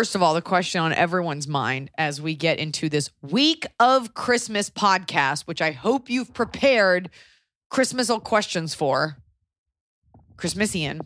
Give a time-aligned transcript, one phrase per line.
[0.00, 4.14] First of all, the question on everyone's mind as we get into this week of
[4.14, 7.10] Christmas podcast, which I hope you've prepared
[7.70, 9.18] Christmasal questions for.
[10.38, 11.02] Christmasian,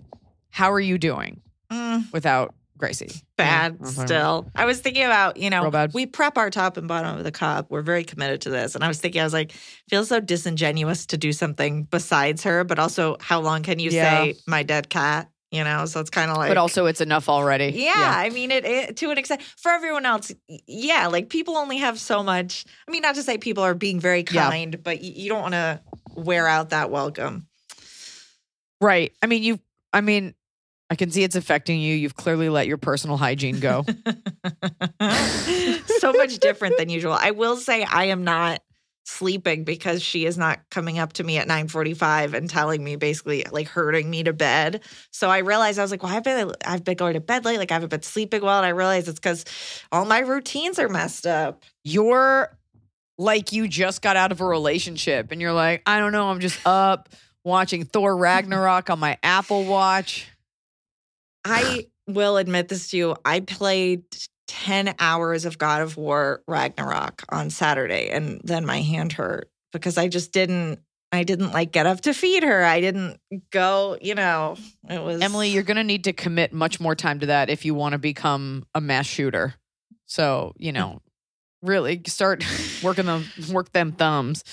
[0.50, 1.40] how are you doing
[1.72, 3.10] Mm, without Gracie?
[3.36, 4.48] bad Yeah, still.
[4.54, 7.72] I was thinking about, you know, we prep our top and bottom of the cup.
[7.72, 8.76] We're very committed to this.
[8.76, 9.50] And I was thinking, I was like,
[9.88, 14.22] feels so disingenuous to do something besides her, but also how long can you Yeah.
[14.22, 15.28] say my dead cat?
[15.54, 17.66] You know, so it's kind of like But also, it's enough already.
[17.76, 19.40] Yeah, I mean it, it to an extent.
[19.42, 20.32] For everyone else,
[20.66, 22.64] yeah, like people only have so much.
[22.88, 24.50] I mean, not to say people are being very Yeah.
[24.50, 25.80] kind, but y- you don't want to
[26.16, 27.46] wear out that welcome.
[28.80, 29.12] Right.
[29.22, 29.60] I mean, you,
[29.92, 30.34] I mean,
[30.90, 31.94] I can see it's affecting you.
[31.94, 33.84] You've clearly let your personal hygiene go.
[35.98, 37.12] so much different than usual.
[37.12, 38.60] I will say I am not
[39.04, 43.44] sleeping because she is not coming up to me at 9:45 and telling me basically
[43.50, 44.82] like hurting me to bed.
[45.10, 47.58] So I realized I was like, well, I've been I've been going to bed late,
[47.58, 49.44] like I haven't been sleeping well, and I realized it's because
[49.92, 51.62] all my routines are messed up.
[51.84, 52.56] you're
[53.16, 56.40] like you just got out of a relationship and you're like, I don't know, I'm
[56.40, 57.08] just up
[57.44, 60.28] watching Thor Ragnarok on my Apple Watch.
[61.44, 63.16] I will admit this to you.
[63.24, 64.04] I played
[64.48, 69.98] 10 hours of God of War Ragnarok on Saturday and then my hand hurt because
[69.98, 70.80] I just didn't
[71.12, 72.64] I didn't like get up to feed her.
[72.64, 74.56] I didn't go, you know,
[74.88, 77.64] it was Emily, you're going to need to commit much more time to that if
[77.64, 79.54] you want to become a mass shooter.
[80.06, 81.00] So, you know,
[81.62, 82.44] really start
[82.82, 84.44] working them work them thumbs.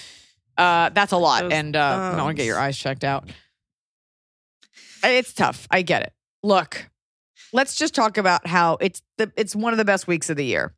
[0.58, 3.29] Uh that's a lot Those and uh I want to get your eyes checked out.
[5.03, 5.68] It's tough.
[5.72, 6.13] I get it.
[6.44, 6.91] Look,
[7.54, 10.46] let's just talk about how it's the it's one of the best weeks of the
[10.46, 10.74] year.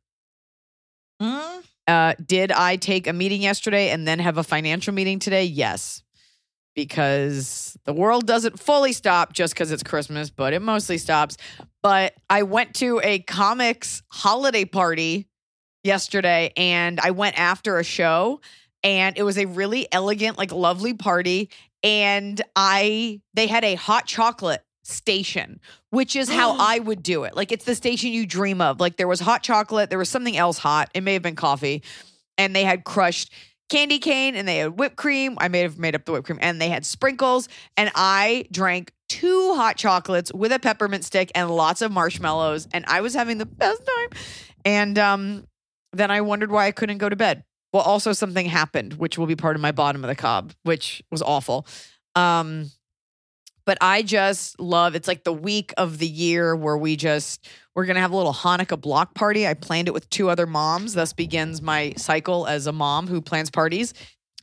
[1.22, 5.44] Mm, Uh, did I take a meeting yesterday and then have a financial meeting today?
[5.44, 6.02] Yes,
[6.74, 11.36] because the world doesn't fully stop just because it's Christmas, but it mostly stops.
[11.82, 15.28] But I went to a comics holiday party
[15.84, 18.40] yesterday and I went after a show
[18.82, 21.50] and it was a really elegant, like lovely party.
[21.82, 25.60] And I, they had a hot chocolate station,
[25.94, 27.36] which is how I would do it.
[27.36, 28.80] Like it's the station you dream of.
[28.80, 30.90] Like there was hot chocolate, there was something else hot.
[30.94, 31.82] It may have been coffee.
[32.36, 33.32] And they had crushed
[33.70, 35.36] candy cane and they had whipped cream.
[35.38, 37.48] I may have made up the whipped cream and they had sprinkles.
[37.76, 42.66] And I drank two hot chocolates with a peppermint stick and lots of marshmallows.
[42.72, 44.08] And I was having the best time.
[44.64, 45.46] And um,
[45.92, 47.44] then I wondered why I couldn't go to bed.
[47.72, 51.02] Well, also something happened, which will be part of my bottom of the cob, which
[51.10, 51.66] was awful.
[52.14, 52.70] Um,
[53.66, 57.86] but I just love it's like the week of the year where we just we're
[57.86, 59.46] gonna have a little Hanukkah block party.
[59.46, 60.94] I planned it with two other moms.
[60.94, 63.94] Thus begins my cycle as a mom who plans parties.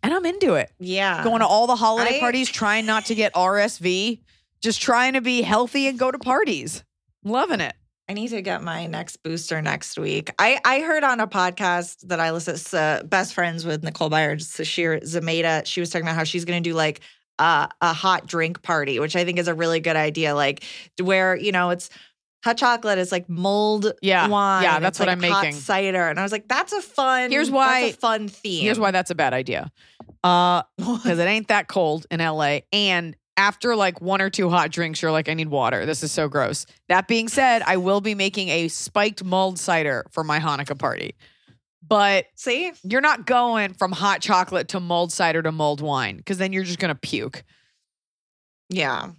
[0.03, 0.71] And I'm into it.
[0.79, 1.23] yeah.
[1.23, 4.19] Going to all the holiday I- parties, trying not to get RSV,
[4.59, 6.83] just trying to be healthy and go to parties.
[7.23, 7.75] Loving it.
[8.09, 10.31] I need to get my next booster next week.
[10.39, 14.09] I, I heard on a podcast that I listen to uh, Best Friends with Nicole
[14.09, 15.65] Byer, Sasheer Zamata.
[15.67, 17.01] She was talking about how she's going to do like
[17.41, 20.35] uh, a hot drink party, which I think is a really good idea.
[20.35, 20.63] Like
[21.01, 21.89] where, you know, it's
[22.43, 24.27] hot chocolate is like mulled Yeah.
[24.27, 24.63] wine.
[24.63, 25.59] Yeah, that's it's what like I'm hot making.
[25.59, 26.07] cider.
[26.07, 28.63] And I was like, that's a fun, Here's why- that's a fun theme.
[28.63, 29.71] Here's why that's a bad idea.
[30.23, 32.59] Uh, because it ain't that cold in LA.
[32.71, 35.85] And after like one or two hot drinks, you're like, I need water.
[35.85, 36.65] This is so gross.
[36.89, 41.15] That being said, I will be making a spiked mulled cider for my Hanukkah party.
[41.87, 42.71] But See?
[42.83, 46.63] you're not going from hot chocolate to mulled cider to mulled wine because then you're
[46.63, 47.43] just going to puke.
[48.69, 49.11] Yeah.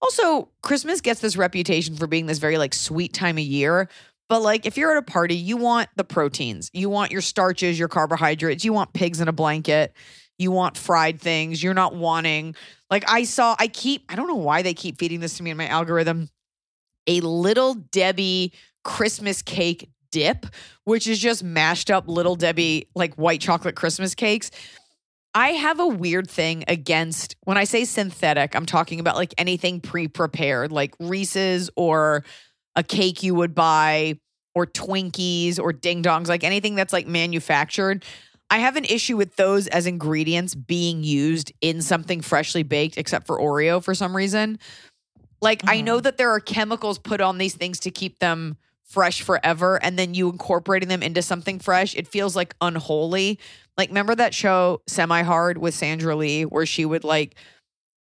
[0.00, 3.88] Also, Christmas gets this reputation for being this very like sweet time of year.
[4.28, 6.70] But like if you're at a party, you want the proteins.
[6.72, 9.94] You want your starches, your carbohydrates, you want pigs in a blanket,
[10.38, 11.62] you want fried things.
[11.62, 12.54] You're not wanting
[12.90, 15.50] like I saw I keep I don't know why they keep feeding this to me
[15.50, 16.28] in my algorithm.
[17.06, 18.52] A little Debbie
[18.84, 20.46] Christmas cake dip,
[20.84, 24.50] which is just mashed up little Debbie like white chocolate Christmas cakes.
[25.34, 29.80] I have a weird thing against when I say synthetic, I'm talking about like anything
[29.80, 32.24] pre prepared, like Reese's or
[32.74, 34.18] a cake you would buy,
[34.58, 38.04] or Twinkies or ding dongs, like anything that's like manufactured.
[38.50, 43.26] I have an issue with those as ingredients being used in something freshly baked, except
[43.26, 44.58] for Oreo for some reason.
[45.40, 46.02] Like, I know mm-hmm.
[46.02, 48.56] that there are chemicals put on these things to keep them
[48.88, 53.38] fresh forever, and then you incorporating them into something fresh, it feels like unholy.
[53.76, 57.36] Like, remember that show Semi Hard with Sandra Lee, where she would like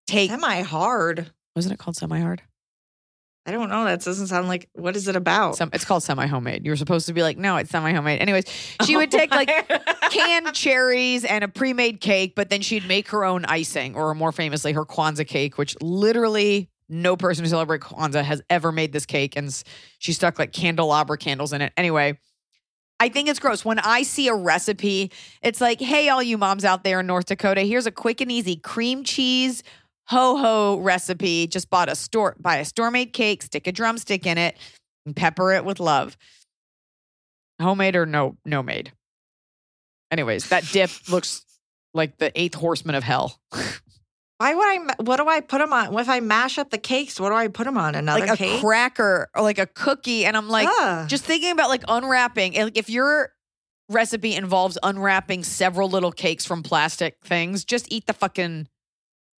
[0.07, 1.31] take, Semi hard.
[1.55, 2.41] wasn't it called Semi Hard?
[3.47, 3.85] I don't know.
[3.85, 5.55] That doesn't sound like what is it about?
[5.55, 6.65] Some, it's called Semi Homemade.
[6.65, 8.19] You were supposed to be like, no, it's semi homemade.
[8.19, 8.43] Anyways,
[8.85, 13.07] she would take like oh canned cherries and a pre-made cake, but then she'd make
[13.09, 17.85] her own icing, or more famously, her Kwanzaa cake, which literally no person who celebrates
[17.85, 19.63] Kwanzaa has ever made this cake, and
[19.99, 21.73] she stuck like candelabra candles in it.
[21.77, 22.17] Anyway,
[22.99, 25.11] I think it's gross when I see a recipe.
[25.41, 28.31] It's like, hey, all you moms out there in North Dakota, here's a quick and
[28.31, 29.63] easy cream cheese
[30.07, 31.47] ho ho recipe.
[31.47, 34.57] Just bought a store, buy a store made cake, stick a drumstick in it,
[35.05, 36.17] and pepper it with love.
[37.61, 38.91] Homemade or no, no made.
[40.11, 41.43] Anyways, that dip looks
[41.93, 43.39] like the eighth horseman of hell.
[44.39, 44.93] Why would I?
[45.01, 45.97] What do I put them on?
[45.97, 47.95] If I mash up the cakes, what do I put them on?
[47.95, 48.61] Another like a cake?
[48.61, 50.25] cracker or like a cookie.
[50.25, 51.09] And I'm like, Ugh.
[51.09, 52.53] just thinking about like unwrapping.
[52.53, 53.31] Like if your
[53.89, 58.67] recipe involves unwrapping several little cakes from plastic things, just eat the fucking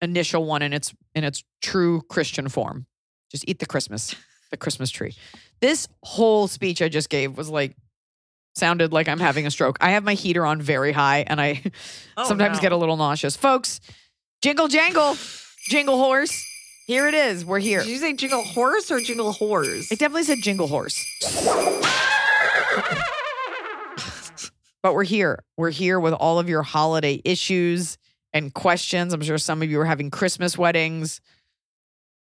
[0.02, 2.86] initial one in its in its true Christian form.
[3.30, 4.16] Just eat the Christmas,
[4.50, 5.14] the Christmas tree.
[5.60, 7.76] This whole speech I just gave was like
[8.56, 9.76] sounded like I'm having a stroke.
[9.80, 11.62] I have my heater on very high and I
[12.16, 12.62] Oh, sometimes no.
[12.62, 13.36] get a little nauseous.
[13.36, 13.80] Folks,
[14.42, 15.16] jingle jangle,
[15.68, 16.44] jingle horse.
[16.86, 17.44] Here it is.
[17.44, 17.80] We're here.
[17.80, 19.92] Did you say jingle horse or jingle whores?
[19.92, 21.04] It definitely said jingle horse.
[24.82, 25.44] but we're here.
[25.56, 27.98] We're here with all of your holiday issues
[28.32, 29.12] and questions.
[29.12, 31.20] I'm sure some of you are having Christmas weddings.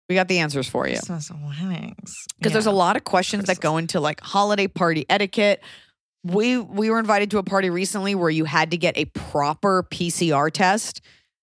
[0.08, 0.94] We got the answers for you.
[0.94, 2.16] Christmas weddings.
[2.38, 5.62] Because there's a lot of questions that go into like holiday party etiquette.
[6.24, 9.82] We we were invited to a party recently where you had to get a proper
[9.90, 11.02] PCR test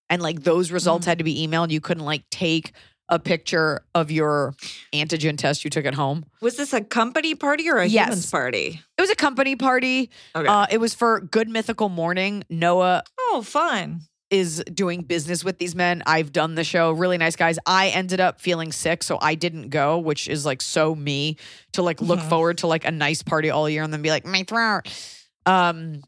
[0.10, 1.10] and like those results Mm.
[1.10, 1.72] had to be emailed.
[1.72, 2.72] You couldn't like take
[3.07, 4.56] a picture of your
[4.92, 6.25] antigen test you took at home.
[6.42, 8.07] Was this a company party or a Yes.
[8.07, 8.81] humans party?
[8.98, 10.10] It was a company party.
[10.36, 10.48] Okay.
[10.48, 12.44] Uh, it was for Good Mythical Morning.
[12.50, 14.02] Noah oh, fun.
[14.31, 16.02] is doing business with these men.
[16.08, 16.90] I've done the show.
[16.92, 17.60] Really nice guys.
[17.68, 21.38] I ended up feeling sick, so I didn't go, which is like so me
[21.74, 22.30] to like look Mhm.
[22.30, 24.81] forward to like a nice party all year and then be like, my throat.
[25.46, 26.01] Um,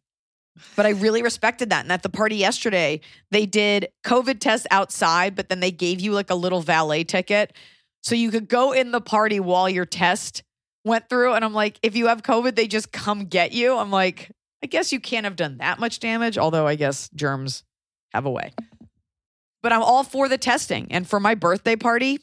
[0.76, 1.86] but I really respected that.
[1.86, 3.02] And at the party yesterday,
[3.32, 7.54] they did COVID tests outside, but then they gave you like a little valet ticket.
[8.04, 10.44] So you could go in the party while your test
[10.86, 11.34] went through.
[11.34, 13.78] And I'm like, if you have COVID, they just come get you.
[13.78, 14.32] I'm like,
[14.64, 17.64] I guess you can't have done that much damage, although I guess germs
[18.14, 18.54] have a way.
[19.62, 20.88] But I'm all for the testing.
[20.92, 22.20] And for my birthday party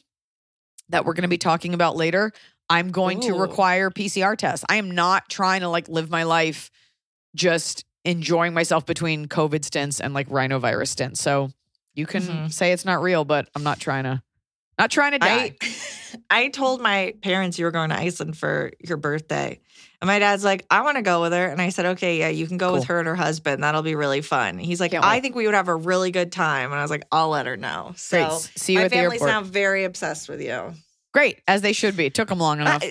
[0.89, 2.31] that we're going to be talking about later,
[2.69, 4.65] I'm going to require PCR tests.
[4.67, 6.71] I am not trying to like live my life
[7.35, 11.19] just enjoying myself between COVID stints and like rhinovirus stints.
[11.19, 11.49] So
[11.93, 12.51] you can Mhm.
[12.53, 14.21] say it's not real, but I'm not trying to
[14.77, 15.55] not trying to die.
[15.61, 15.75] I
[16.29, 19.59] I told my parents you were going to Iceland for your birthday.
[20.01, 21.45] And my dad's like, I want to go with her.
[21.47, 23.63] And I said, okay, yeah, you can go with her and her husband.
[23.63, 24.57] That'll be really fun.
[24.57, 26.71] He's like, I think we would have a really good time.
[26.71, 27.93] And I was like, I'll let her know.
[27.95, 28.31] So Great.
[28.55, 29.45] See you my at the family's airport.
[29.45, 30.73] now very obsessed with you.
[31.13, 32.09] Great, as they should be.
[32.09, 32.83] Took them long enough.
[32.83, 32.89] Uh,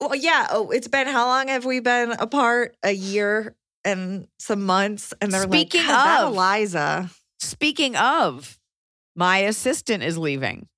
[0.00, 0.46] well, yeah.
[0.50, 2.76] Oh, it's been how long have we been apart?
[2.82, 3.54] A year
[3.88, 5.12] and some months.
[5.20, 7.10] And they're Speaking like, "God, of- Eliza.
[7.40, 8.58] Speaking of,
[9.16, 10.68] my assistant is leaving.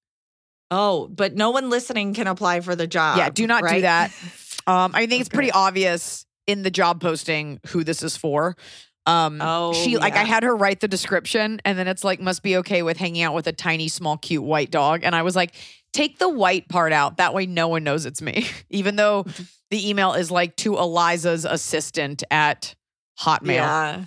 [0.71, 3.19] Oh, but no one listening can apply for the job.
[3.19, 4.13] Yeah, do not do that.
[4.67, 8.57] Um, I think it's pretty obvious in the job posting who this is for.
[9.07, 12.43] Um, Oh, she like I had her write the description, and then it's like must
[12.43, 15.01] be okay with hanging out with a tiny, small, cute white dog.
[15.03, 15.55] And I was like,
[15.93, 17.17] take the white part out.
[17.17, 18.47] That way, no one knows it's me.
[18.71, 19.25] Even though
[19.71, 22.75] the email is like to Eliza's assistant at
[23.21, 23.55] Hotmail.
[23.55, 24.05] Yeah.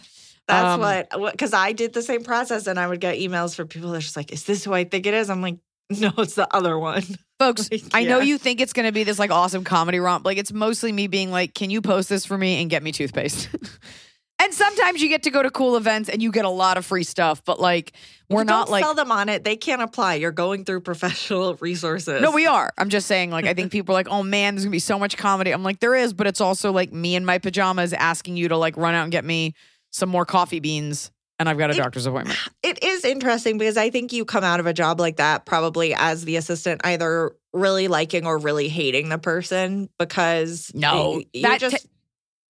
[0.48, 0.82] That's Um,
[1.22, 4.03] what because I did the same process, and I would get emails from people that's
[4.03, 5.58] just like, "Is this who I think it is?" I'm like,
[5.89, 7.03] "No, it's the other one."
[7.39, 10.25] Folks, Like, I know you think it's going to be this like awesome comedy romp.
[10.25, 12.91] Like it's mostly me being like, "Can you post this for me and get me
[12.91, 13.50] toothpaste?"
[14.44, 16.86] and sometimes you get to go to cool events and you get a lot of
[16.86, 17.94] free stuff, but like
[18.30, 19.44] we're You not don't like sell them on it.
[19.44, 20.16] They can't apply.
[20.16, 22.22] You're going through professional resources.
[22.22, 22.72] No, we are.
[22.78, 24.98] I'm just saying, like, I think people are like, oh man, there's gonna be so
[25.00, 25.52] much comedy.
[25.52, 28.58] I'm like, there is, but it's also like me in my pajamas asking you to
[28.58, 29.54] like run out and get me
[29.92, 32.40] some more coffee beans, and I've got a It- doctor's appointment.
[32.64, 35.94] It is interesting because I think you come out of a job like that probably
[35.94, 41.50] as the assistant, either really liking or really hating the person because No, y- you're
[41.52, 41.90] that just t-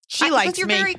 [0.08, 0.74] She I- likes you're me.
[0.78, 0.96] very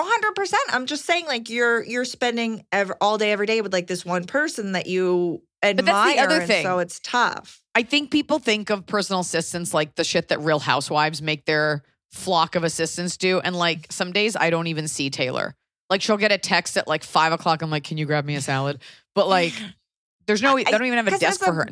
[0.00, 0.52] 100%.
[0.70, 4.04] I'm just saying like you're you're spending ev all day every day with like this
[4.04, 6.64] one person that you admire but that's the other thing.
[6.64, 7.62] so it's tough.
[7.74, 11.82] I think people think of personal assistants like the shit that Real Housewives make their
[12.12, 15.54] flock of assistants do, and like some days I don't even see Taylor.
[15.88, 17.62] Like she'll get a text at like five o'clock.
[17.62, 18.80] I'm like, can you grab me a salad?
[19.14, 19.52] But like,
[20.26, 21.68] there's no, I- they don't even have a desk as for a- her.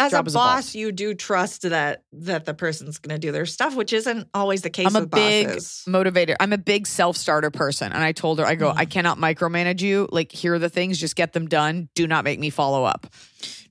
[0.00, 0.76] As Job a boss.
[0.76, 4.62] you do trust that that the person's going to do their stuff, which isn't always
[4.62, 5.84] the case I'm a big bosses.
[5.88, 6.36] motivator.
[6.38, 7.92] I'm a big self starter person.
[7.92, 8.76] And I told her, I go, mm.
[8.76, 10.08] I cannot micromanage you.
[10.12, 11.88] Like, here are the things, just get them done.
[11.94, 13.08] Do not make me follow up.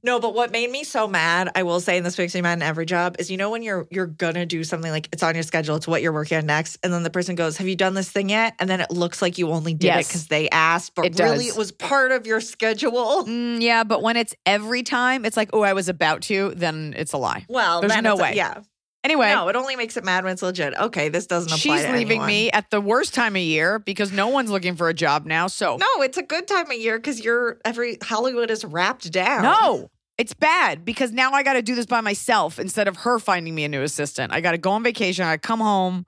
[0.07, 2.53] No, but what made me so mad, I will say, and this makes me mad
[2.53, 5.35] in every job, is you know when you're you're gonna do something like it's on
[5.35, 7.75] your schedule, it's what you're working on next, and then the person goes, "Have you
[7.75, 10.49] done this thing yet?" And then it looks like you only did it because they
[10.49, 11.55] asked, but It really does.
[11.55, 13.25] it was part of your schedule.
[13.25, 16.93] Mm, yeah, but when it's every time, it's like, oh, I was about to, then
[16.95, 17.45] it's a lie.
[17.49, 18.33] Well, There's no way.
[18.35, 18.61] Yeah,
[19.03, 20.73] Anyway, no, it only makes it mad when it's legit.
[20.77, 21.77] Okay, this doesn't apply.
[21.77, 22.27] she's leaving anyone.
[22.27, 25.47] me at the worst time of year because no one's looking for a job now.
[25.47, 29.43] So, No, it's a good time of year because you're every Hollywood is wrapped down.
[29.43, 33.19] no, it's bad because now I got to do this by myself instead of her
[33.19, 34.33] finding me a new assistant.
[34.33, 35.25] I got to go on vacation.
[35.25, 36.05] I come home.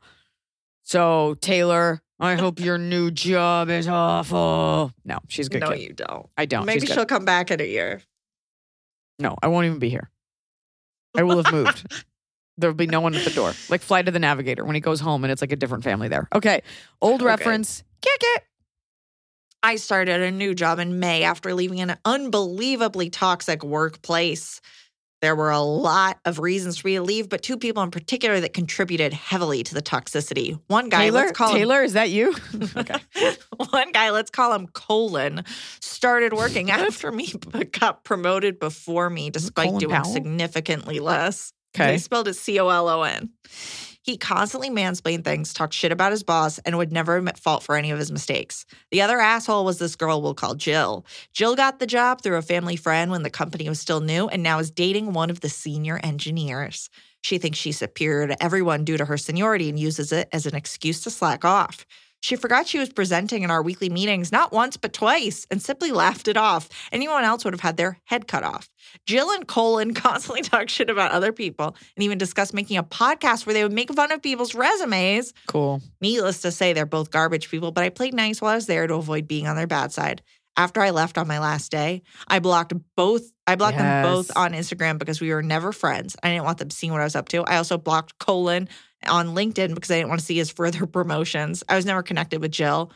[0.83, 4.91] So, Taylor, I hope your new job is awful.
[5.05, 5.61] No, she's a good.
[5.61, 5.81] no, kid.
[5.81, 6.27] you don't.
[6.37, 6.65] I don't.
[6.65, 8.01] Maybe she'll come back in a year.
[9.19, 10.09] No, I won't even be here.
[11.15, 12.03] I will have moved.
[12.57, 13.53] There'll be no one at the door.
[13.69, 16.07] Like Flight of the Navigator when he goes home and it's like a different family
[16.07, 16.27] there.
[16.33, 16.61] Okay.
[17.01, 17.25] Old Okay.
[17.27, 17.83] reference.
[18.01, 18.43] Kick it.
[19.61, 24.61] I started a new job in May after leaving an unbelievably toxic workplace.
[25.21, 28.39] There were a lot of reasons for me to leave, but two people in particular
[28.39, 30.57] that contributed heavily to the toxicity.
[30.67, 32.33] One guy, Taylor, let's call him Taylor, is that you?
[32.77, 32.99] okay.
[33.69, 35.43] one guy, let's call him Colin,
[35.81, 40.13] started working after me but got promoted before me mm, despite Colin doing Powell?
[40.13, 41.51] significantly less.
[41.75, 41.91] Okay.
[41.91, 43.29] They spelled it C O L O N.
[44.09, 47.75] He constantly mansplained things, talked shit about his boss, and would never admit fault for
[47.75, 48.65] any of his mistakes.
[48.89, 51.05] The other asshole was this girl we'll call Jill.
[51.31, 54.41] Jill got the job through a family friend when the company was still new and
[54.41, 56.89] now is dating one of the senior engineers.
[57.21, 60.55] She thinks she's superior to everyone due to her seniority and uses it as an
[60.55, 61.85] excuse to slack off.
[62.21, 65.91] She forgot she was presenting in our weekly meetings not once, but twice, and simply
[65.91, 66.67] laughed it off.
[66.91, 68.69] Anyone else would have had their head cut off.
[69.05, 73.45] Jill and Colin constantly talk shit about other people and even discuss making a podcast
[73.45, 75.33] where they would make fun of people's resumes.
[75.47, 75.81] Cool.
[76.01, 78.85] Needless to say, they're both garbage people, but I played nice while I was there
[78.87, 80.21] to avoid being on their bad side.
[80.57, 83.31] After I left on my last day, I blocked both.
[83.47, 86.17] I blocked them both on Instagram because we were never friends.
[86.21, 87.43] I didn't want them seeing what I was up to.
[87.45, 88.67] I also blocked Colin
[89.07, 91.63] on LinkedIn because I didn't want to see his further promotions.
[91.69, 92.91] I was never connected with Jill.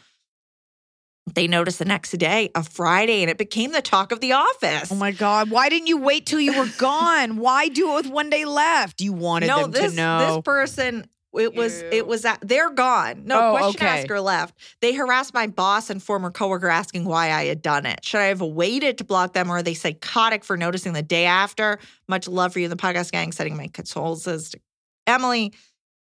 [1.34, 4.40] They noticed the next day, a Friday, and it became the talk of the oh
[4.40, 4.92] office.
[4.92, 5.50] Oh my God.
[5.50, 7.38] Why didn't you wait till you were gone?
[7.38, 9.00] Why do it with one day left?
[9.00, 10.20] You wanted no, them this to know.
[10.20, 11.08] No, this person
[11.40, 11.90] it was Ew.
[11.92, 13.24] it was at, they're gone.
[13.26, 14.00] No Oh, question okay.
[14.00, 14.56] asker left.
[14.82, 18.06] They harassed my boss and former coworker asking why I had done it.
[18.06, 21.26] Should I have waited to block them or are they psychotic for noticing the day
[21.26, 21.80] after?
[22.08, 23.32] Much love for you in the podcast gang.
[23.32, 24.60] Sending my condolences to
[25.08, 25.54] Emily.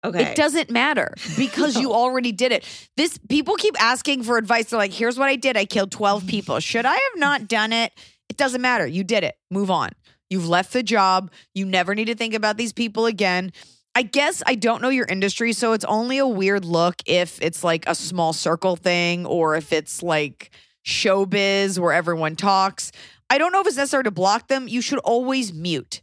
[0.03, 0.31] Okay.
[0.31, 2.65] It doesn't matter because you already did it.
[2.97, 4.71] This people keep asking for advice.
[4.71, 5.57] They're like, "Here's what I did.
[5.57, 6.59] I killed 12 people.
[6.61, 7.93] Should I have not done it?"
[8.29, 8.87] It doesn't matter.
[8.87, 9.35] You did it.
[9.51, 9.91] Move on.
[10.31, 11.31] You've left the job.
[11.55, 13.53] You never need to think about these people again.
[13.95, 17.65] I guess I don't know your industry, so it's only a weird look if it's
[17.65, 20.51] like a small circle thing or if it's like
[20.87, 22.93] showbiz where everyone talks.
[23.29, 24.69] I don't know if it's necessary to block them.
[24.69, 26.03] You should always mute.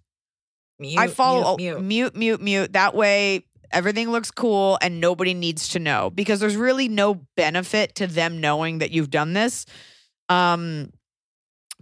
[0.80, 2.16] Mute, I follow mute, mute, mute.
[2.16, 6.88] mute, mute, That way, everything looks cool and nobody needs to know because there's really
[6.88, 9.66] no benefit to them knowing that you've done this.
[10.30, 10.92] Um,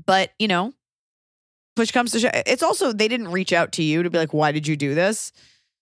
[0.06, 0.74] but you know,
[1.76, 2.32] push comes to shove.
[2.46, 4.96] It's also they didn't reach out to you to be like, why did you do
[4.96, 5.32] this?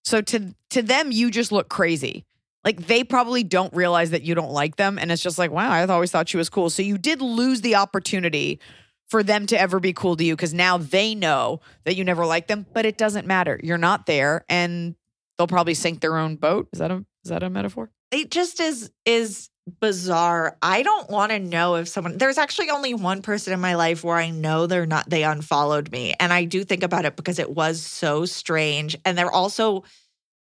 [0.03, 2.25] So to to them, you just look crazy.
[2.63, 5.71] Like they probably don't realize that you don't like them, and it's just like, wow,
[5.71, 6.69] I've always thought she was cool.
[6.69, 8.59] So you did lose the opportunity
[9.09, 12.25] for them to ever be cool to you because now they know that you never
[12.25, 13.59] liked them, but it doesn't matter.
[13.61, 14.95] You're not there, and
[15.37, 16.69] they'll probably sink their own boat.
[16.73, 17.89] Is that a is that a metaphor?
[18.11, 19.49] it just is is
[19.79, 20.57] bizarre.
[20.61, 24.03] I don't want to know if someone there's actually only one person in my life
[24.03, 26.13] where I know they're not they unfollowed me.
[26.19, 28.97] And I do think about it because it was so strange.
[29.05, 29.83] And they're also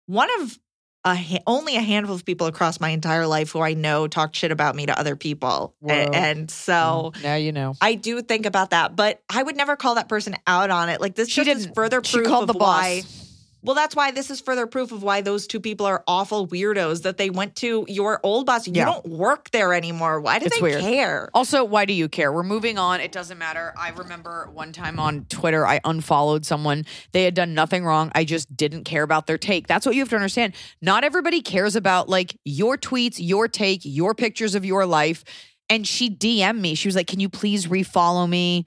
[0.05, 0.57] one of
[1.05, 4.51] a only a handful of people across my entire life who I know talk shit
[4.51, 5.75] about me to other people.
[5.83, 6.11] A- Whoa.
[6.13, 7.73] And, so mm, now you know.
[7.81, 11.01] I do think about that, but I would never call that person out on it.
[11.01, 11.75] Like this She just is didn't.
[11.75, 13.26] further She proof called of the boss.
[13.63, 17.01] Well, that's why this is further proof of why those two people are awful weirdos
[17.03, 18.67] that they went to your old boss.
[18.67, 18.85] You Yeah.
[18.85, 20.21] don't work there anymore.
[20.21, 20.81] Why do It's they weird.
[20.81, 21.29] care?
[21.33, 22.31] Also, why do you care?
[22.31, 23.01] We're moving on.
[23.01, 23.73] It doesn't matter.
[23.77, 26.85] I remember one time on Twitter, I unfollowed someone.
[27.11, 28.11] They had done nothing wrong.
[28.15, 29.67] I just didn't care about their take.
[29.67, 30.53] That's what you have to understand.
[30.81, 35.23] Not everybody cares about like your tweets, your take, your pictures of your life.
[35.69, 36.75] And she DM'd me.
[36.75, 38.65] She was like, Can you please refollow me?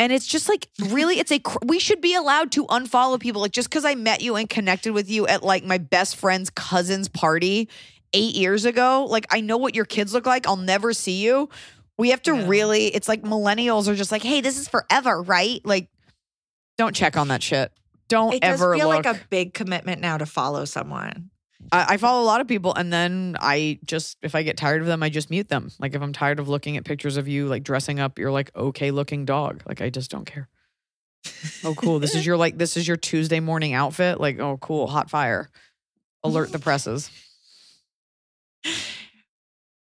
[0.00, 3.42] And it's just like, really, it's a, we should be allowed to unfollow people.
[3.42, 6.48] Like, just because I met you and connected with you at like my best friend's
[6.48, 7.68] cousin's party
[8.14, 10.46] eight years ago, like, I know what your kids look like.
[10.48, 11.50] I'll never see you.
[11.98, 12.48] We have to Yeah.
[12.48, 15.60] really, it's like millennials are just like, hey, this is forever, right?
[15.66, 15.88] Like,
[16.78, 17.70] don't check on that shit.
[18.08, 19.04] Don't It ever feel look.
[19.04, 21.28] like a big commitment now to follow someone.
[21.72, 24.80] I, I follow a lot of people, and then I just, if I get tired
[24.80, 25.70] of them, I just mute them.
[25.78, 28.54] Like if I'm tired of looking at pictures of you like dressing up your like
[28.54, 30.48] okay looking dog, like I just don't care.
[31.64, 31.98] Oh, cool.
[31.98, 34.20] This is your like this is your Tuesday morning outfit.
[34.20, 35.50] Like, oh, cool, hot fire.
[36.22, 37.10] Alert the presses.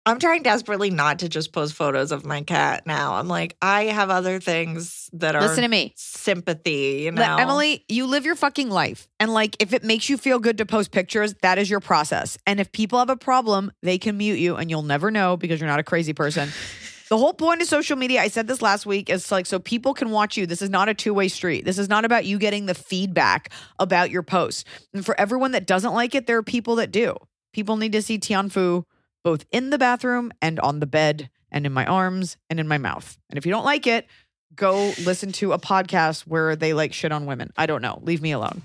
[0.08, 3.16] I'm trying desperately not to just post photos of my cat now.
[3.16, 5.92] I'm like, I have other things that are Listen to me.
[5.98, 7.36] sympathy, you know.
[7.36, 9.10] Emily, you live your fucking life.
[9.20, 12.38] And like if it makes you feel good to post pictures, that is your process.
[12.48, 15.60] And if people have a problem, they can mute you and you'll never know because
[15.60, 16.50] you're not a crazy person.
[17.10, 19.94] the whole point of social media, I said this last week, is like so people
[19.94, 20.46] can watch you.
[20.46, 21.66] This is not a two-way street.
[21.66, 24.66] This is not about you getting the feedback about your post.
[24.94, 27.18] And for everyone that doesn't like it, there are people that do.
[27.52, 28.84] People need to see Tianfu
[29.28, 32.78] both in the bathroom and on the bed and in my arms and in my
[32.78, 33.18] mouth.
[33.30, 34.08] And if you don't like it,
[34.56, 37.52] go listen to a podcast where they like shit on women.
[37.58, 38.00] I don't know.
[38.04, 38.62] Leave me alone.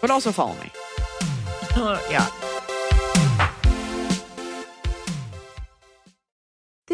[0.00, 0.70] But also follow me.
[2.08, 2.30] yeah.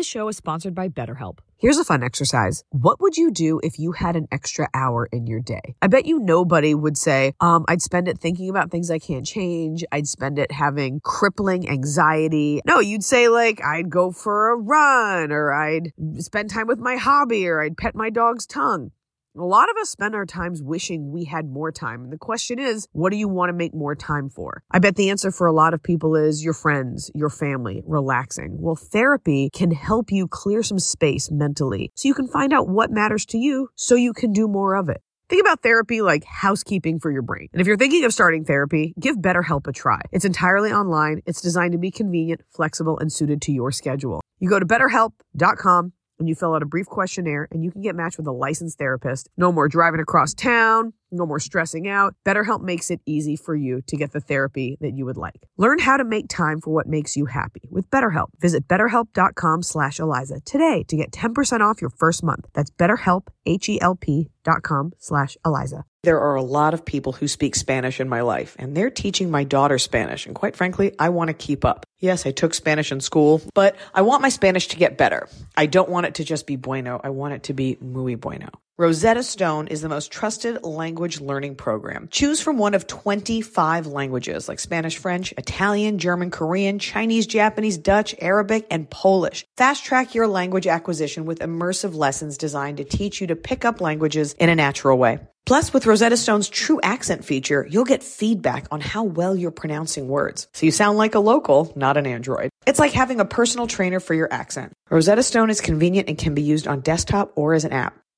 [0.02, 1.38] This show is sponsored by BetterHelp.
[1.58, 2.64] Here's a fun exercise.
[2.70, 5.76] What would you do if you had an extra hour in your day?
[5.80, 9.24] I bet you nobody would say, um, I'd spend it thinking about things I can't
[9.24, 9.84] change.
[9.92, 12.60] I'd spend it having crippling anxiety.
[12.66, 16.96] No, you'd say, like, I'd go for a run, or I'd spend time with my
[16.96, 18.90] hobby, or I'd pet my dog's tongue.
[19.34, 22.02] A lot of us spend our times wishing we had more time.
[22.04, 24.62] And the question is, what do you want to make more time for?
[24.70, 28.58] I bet the answer for a lot of people is your friends, your family, relaxing.
[28.60, 32.90] Well, therapy can help you clear some space mentally so you can find out what
[32.90, 35.00] matters to you so you can do more of it.
[35.30, 37.48] Think about therapy like housekeeping for your brain.
[37.54, 40.02] And if you're thinking of starting therapy, give BetterHelp a try.
[40.12, 41.22] It's entirely online.
[41.24, 44.20] It's designed to be convenient, flexible, and suited to your schedule.
[44.40, 47.94] You go to betterhelp.com and you fill out a brief questionnaire and you can get
[47.94, 49.28] matched with a licensed therapist.
[49.36, 52.14] No more driving across town, no more stressing out.
[52.26, 55.46] BetterHelp makes it easy for you to get the therapy that you would like.
[55.56, 58.28] Learn how to make time for what makes you happy with BetterHelp.
[58.40, 62.46] Visit betterhelp.com slash Eliza today to get 10% off your first month.
[62.54, 65.84] That's betterhelp, H-E-L-P dot com slash Eliza.
[66.02, 69.30] There are a lot of people who speak Spanish in my life, and they're teaching
[69.30, 70.26] my daughter Spanish.
[70.26, 71.86] And quite frankly, I want to keep up.
[72.00, 75.28] Yes, I took Spanish in school, but I want my Spanish to get better.
[75.56, 77.00] I don't want it to just be bueno.
[77.04, 78.48] I want it to be muy bueno.
[78.82, 82.08] Rosetta Stone is the most trusted language learning program.
[82.10, 88.12] Choose from one of 25 languages like Spanish, French, Italian, German, Korean, Chinese, Japanese, Dutch,
[88.18, 89.46] Arabic, and Polish.
[89.56, 93.80] Fast track your language acquisition with immersive lessons designed to teach you to pick up
[93.80, 95.20] languages in a natural way.
[95.46, 100.08] Plus, with Rosetta Stone's true accent feature, you'll get feedback on how well you're pronouncing
[100.08, 100.48] words.
[100.54, 102.50] So you sound like a local, not an android.
[102.66, 104.72] It's like having a personal trainer for your accent.
[104.90, 108.01] Rosetta Stone is convenient and can be used on desktop or as an app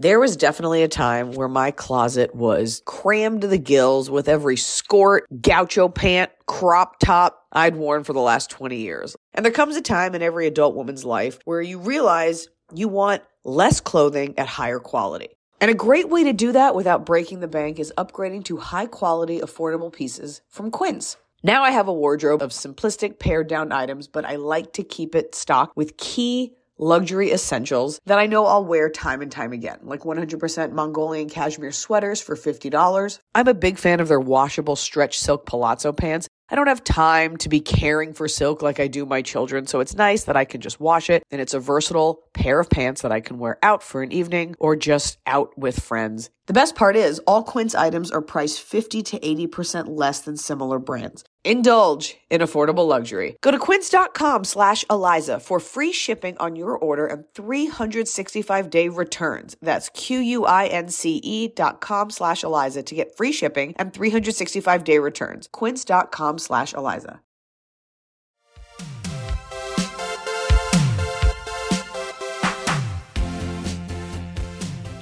[0.00, 4.56] There was definitely a time where my closet was crammed to the gills with every
[4.56, 9.16] skirt, gaucho pant, crop top I'd worn for the last 20 years.
[9.34, 13.22] And there comes a time in every adult woman's life where you realize you want
[13.42, 15.30] less clothing at higher quality.
[15.60, 18.86] And a great way to do that without breaking the bank is upgrading to high
[18.86, 21.16] quality, affordable pieces from Quince.
[21.42, 25.16] Now I have a wardrobe of simplistic pared down items, but I like to keep
[25.16, 29.80] it stocked with key luxury essentials that I know I'll wear time and time again,
[29.82, 33.18] like 100% Mongolian cashmere sweaters for $50.
[33.34, 36.28] I'm a big fan of their washable stretch silk palazzo pants.
[36.50, 39.80] I don't have time to be caring for silk like I do my children, so
[39.80, 43.02] it's nice that I can just wash it and it's a versatile pair of pants
[43.02, 46.30] that I can wear out for an evening or just out with friends.
[46.46, 50.78] The best part is all Quince items are priced 50 to 80% less than similar
[50.78, 51.22] brands.
[51.44, 53.36] Indulge in affordable luxury.
[53.42, 59.56] Go to quince.com slash Eliza for free shipping on your order and 365 day returns.
[59.60, 65.48] That's Q-U-I-N-C-E E dot com slash Eliza to get free shipping and 365 day returns.
[65.52, 67.20] Quince.com slash Eliza.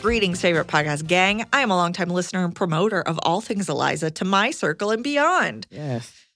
[0.01, 1.44] Greetings, favorite podcast gang.
[1.53, 5.03] I am a longtime listener and promoter of all things Eliza to my circle and
[5.03, 5.66] beyond.
[5.68, 6.27] Yes.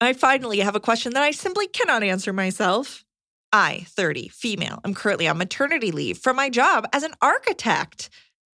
[0.00, 3.04] I finally have a question that I simply cannot answer myself.
[3.52, 8.08] I, 30, female, am currently on maternity leave from my job as an architect.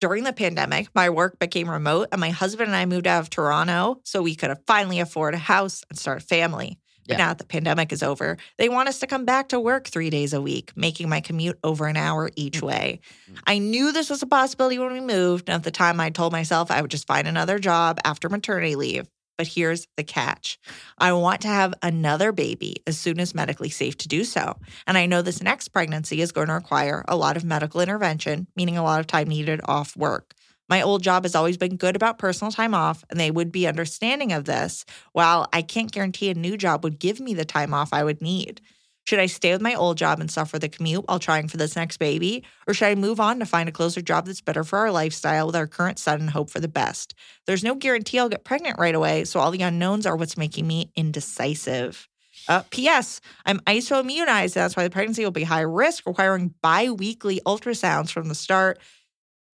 [0.06, 3.32] During the pandemic, my work became remote, and my husband and I moved out of
[3.32, 6.78] Toronto so we could finally afford a house and start a family.
[7.08, 7.24] But Yeah.
[7.24, 10.12] now that the pandemic is over, they want us to come back to work three
[10.12, 12.68] days a week, making my commute over an hour each mm-hmm.
[12.68, 13.00] way.
[13.32, 13.40] Mm-hmm.
[13.48, 16.32] I knew this was a possibility when we moved, and at the time I told
[16.32, 19.08] myself I would just find another job after maternity leave.
[19.38, 20.58] But here's the catch
[20.98, 24.58] I want to have another baby as soon as medically safe to do so.
[24.88, 28.48] And I know this next pregnancy is going to require a lot of medical intervention,
[28.56, 30.34] meaning a lot of time needed off work.
[30.68, 33.68] My old job has always been good about personal time off, and they would be
[33.68, 34.84] understanding of this.
[35.12, 38.22] While I can't guarantee a new job would give me the time off I would
[38.22, 38.62] need.
[39.06, 41.76] Should I stay with my old job and suffer the commute while trying for this
[41.76, 42.44] next baby?
[42.68, 45.46] Or should I move on to find a closer job that's better for our lifestyle
[45.46, 47.14] with our current son and hope for the best?
[47.46, 50.66] There's no guarantee I'll get pregnant right away, so all the unknowns are what's making
[50.66, 52.08] me indecisive.
[52.48, 53.22] Uh, P.S.
[53.46, 54.54] I'm isoimmunized.
[54.54, 58.80] that's why the pregnancy will be high risk, requiring bi weekly ultrasounds from the start,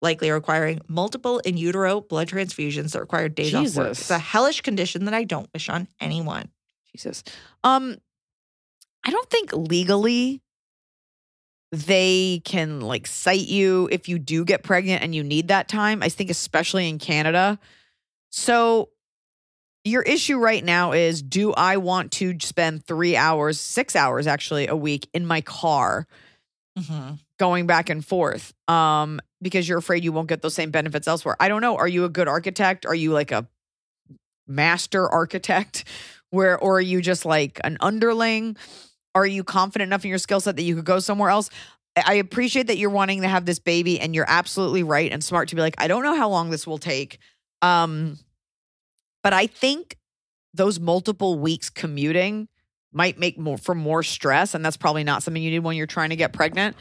[0.01, 3.89] likely requiring multiple in utero blood transfusions that require days off work.
[3.89, 3.99] Jesus.
[3.99, 6.49] It's a hellish condition that I don't wish on anyone.
[6.93, 7.23] Jesus.
[7.63, 7.97] Um,
[9.03, 10.41] I don't think legally
[11.71, 16.03] they can like cite you if you do get pregnant and you need that time.
[16.03, 17.59] I think especially in Canada.
[18.29, 18.89] So
[19.83, 24.67] your issue right now is do I want to spend 3 hours, 6 hours actually
[24.67, 26.07] a week in my car
[26.79, 27.15] Mm-hmm.
[27.37, 31.35] going back and forth um because you're afraid you won't get those same benefits elsewhere.
[31.37, 32.85] I don't know, are you a good architect?
[32.85, 33.45] Are you like a
[34.47, 35.83] master architect
[36.29, 38.55] where or are you just like an underling?
[39.13, 41.49] Are you confident enough in your skill set that you could go somewhere else?
[42.05, 45.49] I appreciate that you're wanting to have this baby and you're absolutely right and smart
[45.49, 47.19] to be like, I don't know how long this will take.
[47.61, 48.17] Um
[49.23, 49.97] but I think
[50.53, 52.47] those multiple weeks commuting
[52.91, 55.85] might make more for more stress and that's probably not something you need when you're
[55.85, 56.75] trying to get pregnant.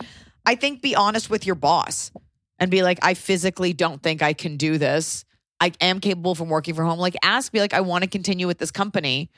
[0.47, 2.13] I think be honest with your boss
[2.59, 5.25] and be like I physically don't think I can do this.
[5.61, 6.99] I am capable from working from home.
[6.99, 9.31] Like ask be like I want to continue with this company.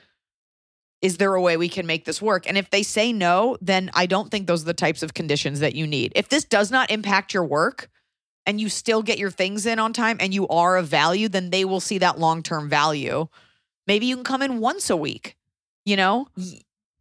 [1.03, 2.49] Is there a way we can make this work?
[2.49, 5.59] And if they say no, then I don't think those are the types of conditions
[5.61, 6.13] that you need.
[6.15, 7.91] If this does not impact your work
[8.47, 11.51] and you still get your things in on time and you are of value, then
[11.51, 13.27] they will see that long-term value.
[13.89, 15.37] Maybe you can come in once a week,
[15.85, 16.29] you know?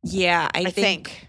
[0.03, 1.27] Yeah, I, I, think, think.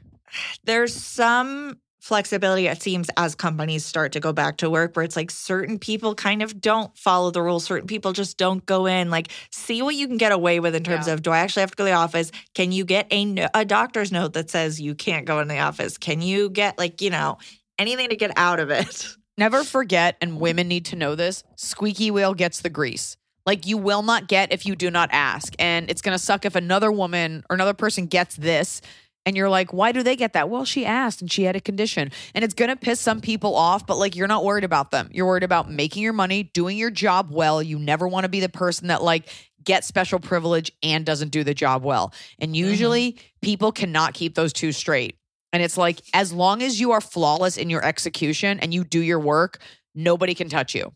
[0.65, 5.15] there's some flexibility, it seems, as companies start to go back to work, where it's
[5.15, 7.65] like certain people kind of don't follow the rules.
[7.65, 9.09] Certain people just don't go in.
[9.09, 11.15] Like, see what you can get away with in terms Yeah.
[11.15, 12.33] of do I actually have to go to the office?
[12.55, 15.97] Can you get a, a doctor's note that says you can't go in the office?
[15.97, 17.38] Can you get, like, you know,
[17.79, 19.07] anything to get out of it?
[19.38, 23.17] Never forget, and women need to know this squeaky wheel gets the grease.
[23.47, 25.55] Like you will not get if you do not ask.
[25.59, 28.81] And it's going to suck if another woman or another person gets this
[29.25, 30.49] and you're like, why do they get that?
[30.49, 32.11] Well, she asked and she had a condition.
[32.35, 35.09] And it's going to piss some people off, but like you're not worried about them.
[35.13, 37.63] You're worried about making your money, doing your job well.
[37.63, 39.29] You never want to be the person that like
[39.63, 42.13] gets special privilege and doesn't do the job well.
[42.39, 42.69] And mm-hmm.
[42.69, 45.17] usually people cannot keep those two straight.
[45.53, 49.01] And it's like, as long as you are flawless in your execution and you do
[49.01, 49.61] your work,
[49.95, 50.93] nobody can touch you.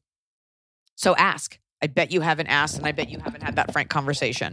[0.96, 1.58] So ask.
[1.82, 4.50] I bet you haven't asked, and I bet you haven't had that frank conversation.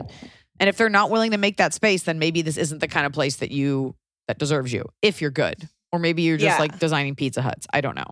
[0.59, 3.05] And if they're not willing to make that space, then maybe this isn't the kind
[3.05, 3.95] of place that you
[4.27, 4.85] that deserves you.
[5.01, 6.59] If you're good, or maybe you're just Yeah.
[6.59, 7.67] like designing Pizza Huts.
[7.73, 8.11] I don't know.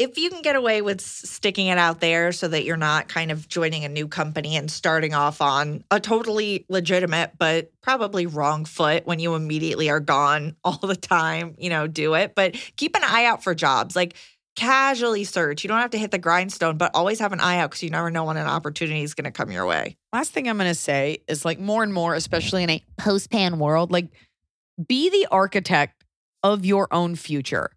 [0.00, 3.32] if you can get away with sticking it out there so that you're not kind
[3.32, 8.64] of joining a new company and starting off on a totally legitimate but probably wrong
[8.64, 12.36] foot when you immediately are gone all the time, you know, do it.
[12.36, 13.96] But keep an eye out for jobs.
[13.96, 14.14] Like
[14.58, 15.62] casually search.
[15.62, 17.90] You don't have to hit the grindstone, but always have an eye out because you
[17.90, 19.96] never know when an opportunity is going to come your way.
[20.12, 23.30] Last thing I'm going to say is like more and more, especially in a post
[23.30, 24.08] pan world, like
[24.84, 26.02] be the architect
[26.42, 27.70] of your own future.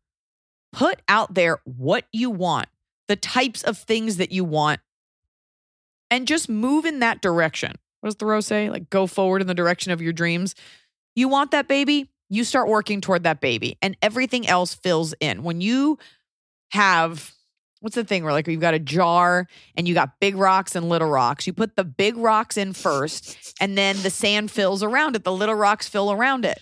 [0.74, 2.68] Put out there what you want,
[3.08, 4.80] the types of things that you want,
[6.10, 7.74] and just move in that direction.
[8.00, 8.72] What does Thoreau say?
[8.72, 10.56] Like, go forward in the direction of your dreams.
[11.16, 12.10] You want that baby?
[12.30, 15.44] You start working toward that baby, and everything else fills in.
[15.44, 16.00] When you
[16.72, 17.34] have
[17.82, 20.88] what's the thing where like you've got a jar and you got big rocks and
[20.88, 21.46] little rocks.
[21.46, 25.24] You put the big rocks in first, and then the sand fills around it.
[25.24, 26.60] The little rocks fill around it.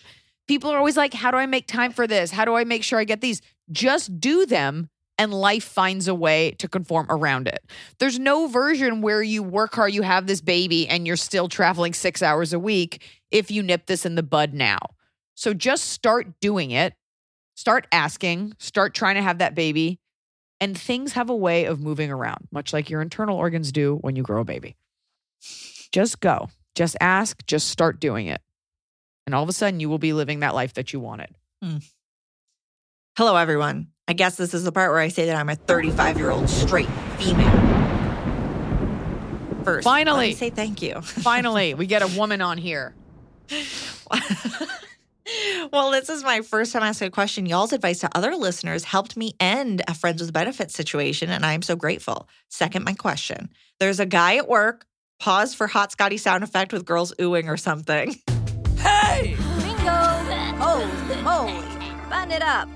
[0.48, 2.32] People are always like, How do I make time for this?
[2.32, 3.41] How do I make sure I get these?
[3.72, 7.60] Just do them, and life finds a way to conform around it.
[8.00, 11.93] There's no version where you work hard, you have this baby, and you're still traveling
[11.93, 14.80] six hours a week if you nip this in the bud now.
[15.36, 16.93] So just start doing it,
[17.60, 20.00] start asking, start trying to have that baby
[20.62, 24.15] and things have a way of moving around, much like your internal organs do when
[24.15, 24.78] you grow a baby.
[25.91, 28.41] Just go, just ask, just start doing it.
[29.26, 31.36] And all of a sudden, you will be living that life that you wanted.
[31.62, 31.78] Hmm.
[33.17, 33.88] Hello, everyone.
[34.08, 36.50] I guess this is the part where I say that I'm a 35 year old
[36.50, 37.52] straight female.
[39.65, 40.34] First, let me Finally.
[40.34, 41.02] say thank you.
[41.02, 42.95] Finally, we get a woman on here.
[45.72, 47.46] well, this is my first time asking a question.
[47.46, 51.54] Y'all's advice to other listeners helped me end a friends with benefits situation, and I
[51.54, 52.28] am so grateful.
[52.50, 53.50] Second, my question.
[53.80, 54.86] There's a guy at work,
[55.20, 58.15] pause for hot Scotty sound effect with girls oohing or something.
[58.78, 59.36] Hey!
[59.92, 61.63] Oh, holy moly.
[62.10, 62.70] Button it up.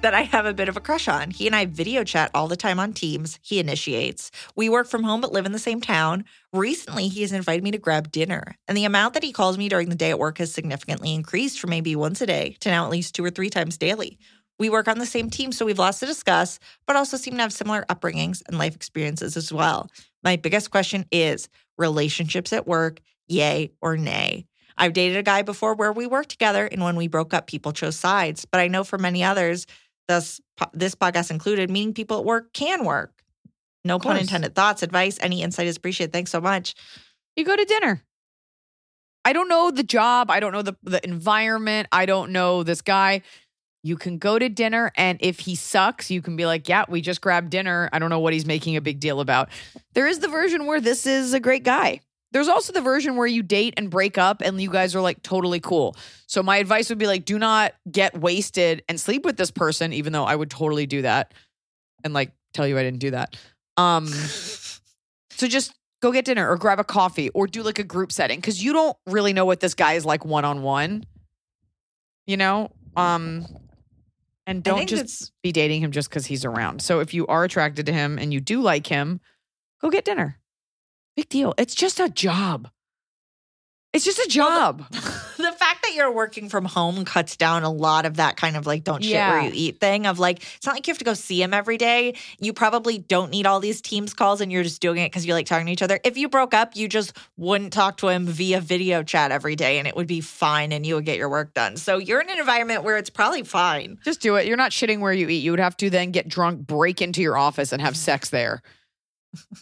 [0.00, 1.30] That I have a bit of a crush on.
[1.30, 3.38] He and I video chat all the time on Teams.
[3.42, 4.30] He initiates.
[4.54, 6.24] We work from home but live in the same town.
[6.52, 9.68] Recently, he has invited me to grab dinner, and the amount that he calls me
[9.68, 12.84] during the day at work has significantly increased from maybe once a day to now
[12.84, 14.18] at least two or three times daily.
[14.58, 17.42] We work on the same team, so we've lots to discuss, but also seem to
[17.42, 19.90] have similar upbringings and life experiences as well.
[20.22, 24.46] My biggest question is relationships at work, yay or nay?
[24.76, 27.72] I've dated a guy before where we worked together, and when we broke up, people
[27.72, 28.44] chose sides.
[28.44, 29.66] But I know for many others,
[30.08, 33.12] thus po- this podcast included, meeting people at work can work.
[33.84, 34.54] No pun intended.
[34.54, 36.12] Thoughts, advice, any insight is appreciated.
[36.12, 36.74] Thanks so much.
[37.36, 38.02] You go to dinner.
[39.24, 40.30] I don't know the job.
[40.30, 41.88] I don't know the, the environment.
[41.92, 43.22] I don't know this guy.
[43.84, 47.00] You can go to dinner, and if he sucks, you can be like, Yeah, we
[47.00, 47.88] just grabbed dinner.
[47.92, 49.50] I don't know what he's making a big deal about.
[49.94, 52.00] There is the version where this is a great guy.
[52.32, 55.22] There's also the version where you date and break up and you guys are like
[55.22, 55.96] totally cool.
[56.26, 59.92] So my advice would be like, do not get wasted and sleep with this person,
[59.92, 61.32] even though I would totally do that
[62.04, 63.36] and like tell you I didn't do that.
[63.78, 68.12] Um, so just go get dinner or grab a coffee or do like a group
[68.12, 71.04] setting because you don't really know what this guy is like one on one.
[72.26, 73.46] You know, um,
[74.46, 76.82] and don't just be dating him just because he's around.
[76.82, 79.20] So if you are attracted to him and you do like him,
[79.80, 80.38] go get dinner.
[81.18, 81.52] Big deal.
[81.58, 82.70] It's just a job.
[83.92, 84.84] It's just a job.
[84.92, 88.68] the fact that you're working from home cuts down a lot of that kind of
[88.68, 91.04] like don't shit where you eat thing of like it's not like you have to
[91.04, 92.14] go see him every day.
[92.38, 95.34] You probably don't need all these Teams calls and you're just doing it because you
[95.34, 95.98] like talking to each other.
[96.04, 99.80] If you broke up, you just wouldn't talk to him via video chat every day
[99.80, 101.76] and it would be fine and you would get your work done.
[101.76, 103.98] So you're in an environment where it's probably fine.
[104.04, 104.46] Just do it.
[104.46, 105.42] You're not shitting where you eat.
[105.42, 107.96] You would have to then get drunk, break into your office, and have mm.
[107.96, 108.62] sex there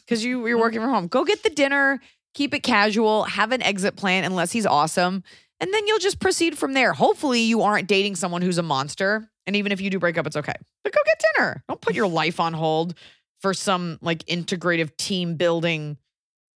[0.00, 0.86] because you you're working mm-hmm.
[0.86, 1.06] from home.
[1.08, 2.00] Go get the dinner.
[2.34, 3.24] Keep it casual.
[3.24, 5.22] Have an exit plan unless he's awesome,
[5.60, 6.92] and then you'll just proceed from there.
[6.92, 9.30] Hopefully, you aren't dating someone who's a monster.
[9.46, 10.54] And even if you do break up, it's okay.
[10.82, 11.62] But go get dinner.
[11.68, 12.94] Don't put your life on hold
[13.40, 15.96] for some like integrative team building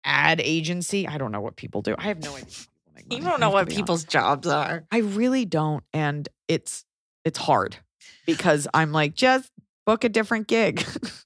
[0.04, 1.06] ad agency.
[1.06, 1.94] I don't know what people do.
[1.98, 2.44] I have no idea.
[2.44, 3.76] how people make You don't know what be honest.
[3.76, 4.84] people's jobs are.
[4.90, 5.82] I really don't.
[5.92, 6.84] And it's
[7.24, 7.76] it's hard
[8.24, 9.50] because I'm like, just
[9.84, 10.84] book a different gig.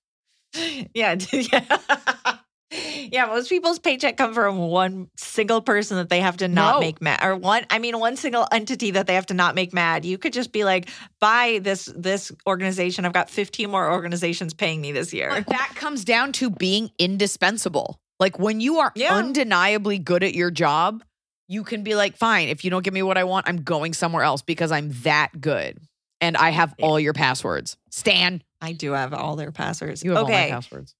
[0.94, 2.36] Yeah, yeah.
[3.10, 6.80] Yeah, most people's paycheck come from one single person that they have to not No.
[6.80, 7.66] make mad, or one.
[7.68, 10.04] I mean, one single entity that they have to not make mad.
[10.04, 10.88] You could just be like,
[11.20, 13.04] "Buy this this organization.
[13.04, 16.90] I've got 15 more organizations paying me this year." But that comes down to being
[16.98, 17.98] indispensable.
[18.20, 19.14] Like when you are Yeah.
[19.16, 21.02] undeniably good at your job,
[21.48, 23.92] you can be like, fine, if you don't give me what I want, I'm going
[23.94, 25.78] somewhere else because I'm that good.
[26.20, 27.76] And I have all your passwords.
[27.90, 30.05] Stan, I do have all their passwords.
[30.05, 30.94] you have okay, all my passwords.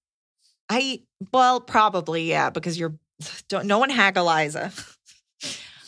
[0.69, 2.95] I well probably yeah because you're
[3.49, 4.71] don't no one hack Eliza.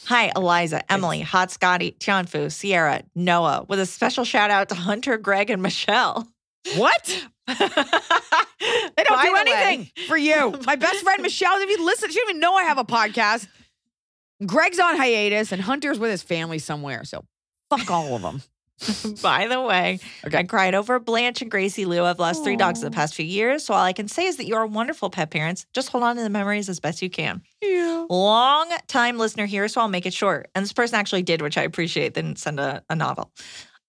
[0.06, 5.18] Hi, Eliza, Emily, Hot Scotty, Tianfu, Sierra, Noah, with a special shout out to Hunter,
[5.18, 6.28] Greg, and Michelle.
[6.76, 7.26] What?
[7.48, 10.54] they don't do anything for you.
[10.66, 13.48] My best friend Michelle, if you listen, she don't even know I have a podcast.
[14.46, 17.06] Greg's on hiatus and Hunter's with his family somewhere.
[17.06, 17.24] So
[17.70, 18.42] fuck all of them.
[19.22, 20.40] By the way, Okay.
[20.40, 22.04] I cried over Blanche and Gracie Lou.
[22.04, 23.66] I've lost three dogs in the past few years.
[23.66, 25.66] So all I can say is that you are wonderful pet parents.
[25.74, 27.42] Just hold on to the memories as best you can.
[27.62, 28.06] Yeah.
[28.10, 30.50] Long time listener here, so I'll make it short.
[30.56, 33.32] And this person actually did, which I appreciate, didn't send a, a novel.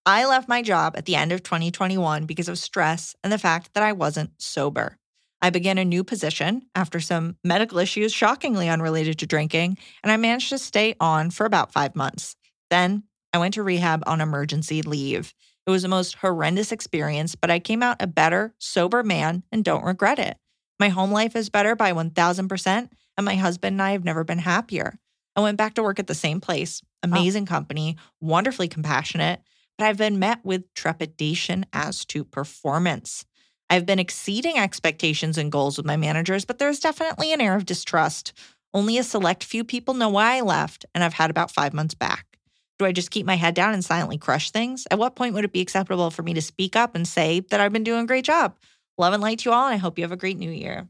[0.06, 3.70] I left my job at the end of 2021 because of stress and the fact
[3.74, 4.98] that I wasn't sober.
[5.40, 10.16] I began a new position after some medical issues shockingly unrelated to drinking, and I
[10.16, 12.36] managed to stay on for about five months.
[12.70, 15.34] Then I went to rehab on emergency leave.
[15.66, 19.64] It was the most horrendous experience, but I came out a better, sober man and
[19.64, 20.36] don't regret it.
[20.78, 24.38] My home life is better by 1000%, and my husband and I have never been
[24.38, 25.00] happier.
[25.34, 27.08] I went back to work at the same place, oh.
[27.08, 29.40] amazing company, wonderfully compassionate,
[29.78, 33.24] but I've been met with trepidation as to performance.
[33.68, 37.66] I've been exceeding expectations and goals with my managers, but there's definitely an air of
[37.66, 38.32] distrust.
[38.72, 41.94] Only a select few people know why I left, and I've had about five months
[41.94, 42.33] back.
[42.78, 44.86] Do I just keep my head down and silently crush things?
[44.90, 47.60] At what point would it be acceptable for me to speak up and say that
[47.60, 48.56] I've been doing a great job?
[48.98, 50.88] Love and light to you all, and I hope you have a great new year.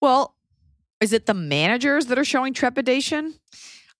[0.00, 0.34] Well,
[1.00, 3.34] is it the managers that are showing trepidation?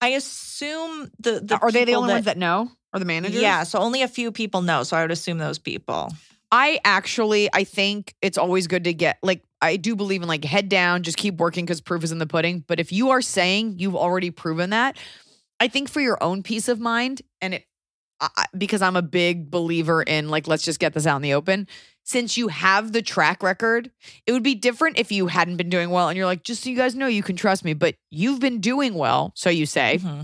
[0.00, 2.70] I assume the, the are they the people only ones that know?
[2.92, 3.40] Or the managers?
[3.40, 4.82] Yeah, so only a few people know.
[4.82, 6.12] So I would assume those people.
[6.52, 10.44] I actually I think it's always good to get like I do believe in like
[10.44, 12.64] head down, just keep working because proof is in the pudding.
[12.66, 14.96] But if you are saying you've already proven that,
[15.60, 17.64] I think for your own peace of mind and it
[18.20, 21.34] I, because I'm a big believer in like let's just get this out in the
[21.34, 21.66] open.
[22.04, 23.90] Since you have the track record,
[24.26, 26.70] it would be different if you hadn't been doing well and you're like, just so
[26.70, 27.74] you guys know, you can trust me.
[27.74, 29.98] But you've been doing well, so you say.
[30.00, 30.22] Mm-hmm.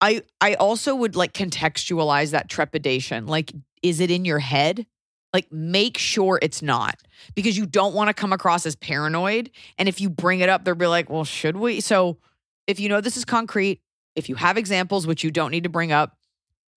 [0.00, 3.26] I I also would like contextualize that trepidation.
[3.26, 4.86] Like, is it in your head?
[5.32, 6.96] Like, make sure it's not
[7.34, 9.50] because you don't want to come across as paranoid.
[9.78, 11.80] And if you bring it up, they'll be like, well, should we?
[11.80, 12.18] So,
[12.66, 13.80] if you know this is concrete,
[14.16, 16.16] if you have examples, which you don't need to bring up,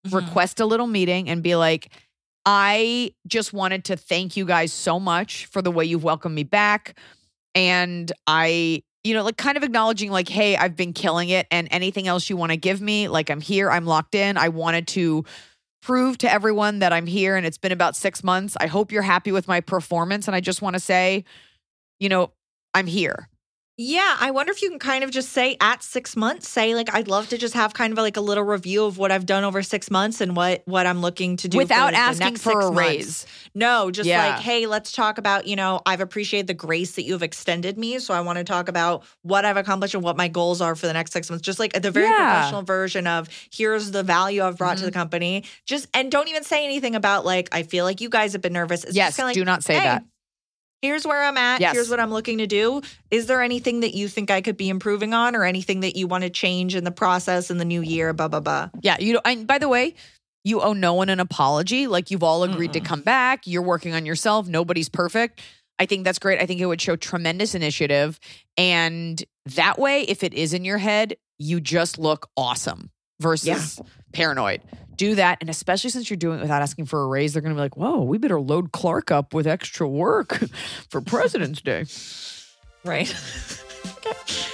[0.07, 0.17] Mm-hmm.
[0.17, 1.91] request a little meeting and be like,
[2.45, 6.43] I just wanted to thank you guys so much for the way you've welcomed me
[6.45, 6.99] back.
[7.55, 11.47] And I, you know, like kind of acknowledging, like, hey, I've been killing it.
[11.51, 14.37] And anything else you want to give me, like, I'm here, I'm locked in.
[14.37, 15.25] I wanted to
[15.81, 18.59] prove to everyone that I'm here and it's been about six months.
[18.61, 20.27] I hope you're happy with my performance.
[20.27, 21.25] And I just want to say,
[21.99, 22.33] you know,
[22.75, 23.31] I'm here.
[23.77, 26.95] Yeah, I wonder if you can kind of just say at six months, say like
[26.95, 29.43] I'd love to just have kind of like a little review of what I've done
[29.43, 32.43] over six months and what what I'm looking to do Without for the asking next
[32.43, 32.77] for six a months.
[32.79, 33.27] raise.
[33.53, 34.29] No, just Yeah.
[34.29, 37.99] like hey, let's talk about you know I've appreciated the grace that you've extended me,
[37.99, 40.87] so I want to talk about what I've accomplished and what my goals are for
[40.87, 41.43] the next six months.
[41.43, 42.13] Just like the very Yeah.
[42.13, 42.31] Mm-hmm.
[42.33, 45.43] professional version of here's the value I've brought to the company.
[45.67, 48.53] Just and don't even say anything about like I feel like you guys have been
[48.53, 48.85] nervous.
[48.85, 50.05] It's Yes, like, do not say "Hey, that.
[50.85, 51.63] Here's where I'm at.
[51.63, 51.73] Yes.
[51.73, 52.83] Here's what I'm looking to do.
[53.11, 56.07] Is there anything that you think I could be improving on or anything that you
[56.07, 58.13] want to change in the process in the new year?
[58.13, 58.69] Blah, blah, blah.
[58.83, 59.23] Yeah, you know.
[59.25, 59.95] And by the way,
[60.45, 61.87] you owe no one an apology.
[61.87, 63.47] Like you've all agreed to come back.
[63.47, 64.47] You're working on yourself.
[64.47, 65.41] Nobody's perfect.
[65.79, 66.39] I think that's great.
[66.39, 68.21] I think it would show tremendous initiative,
[68.59, 69.25] and
[69.57, 73.81] that way, if it is in your head, you just look awesome versus
[74.13, 74.61] paranoid.
[74.97, 77.55] Do that, and especially since you're doing it without asking for a raise, they're going
[77.55, 80.39] to be like, "Whoa, we better load Clark up with extra work
[80.91, 81.87] for President's Day."
[82.85, 83.15] Right.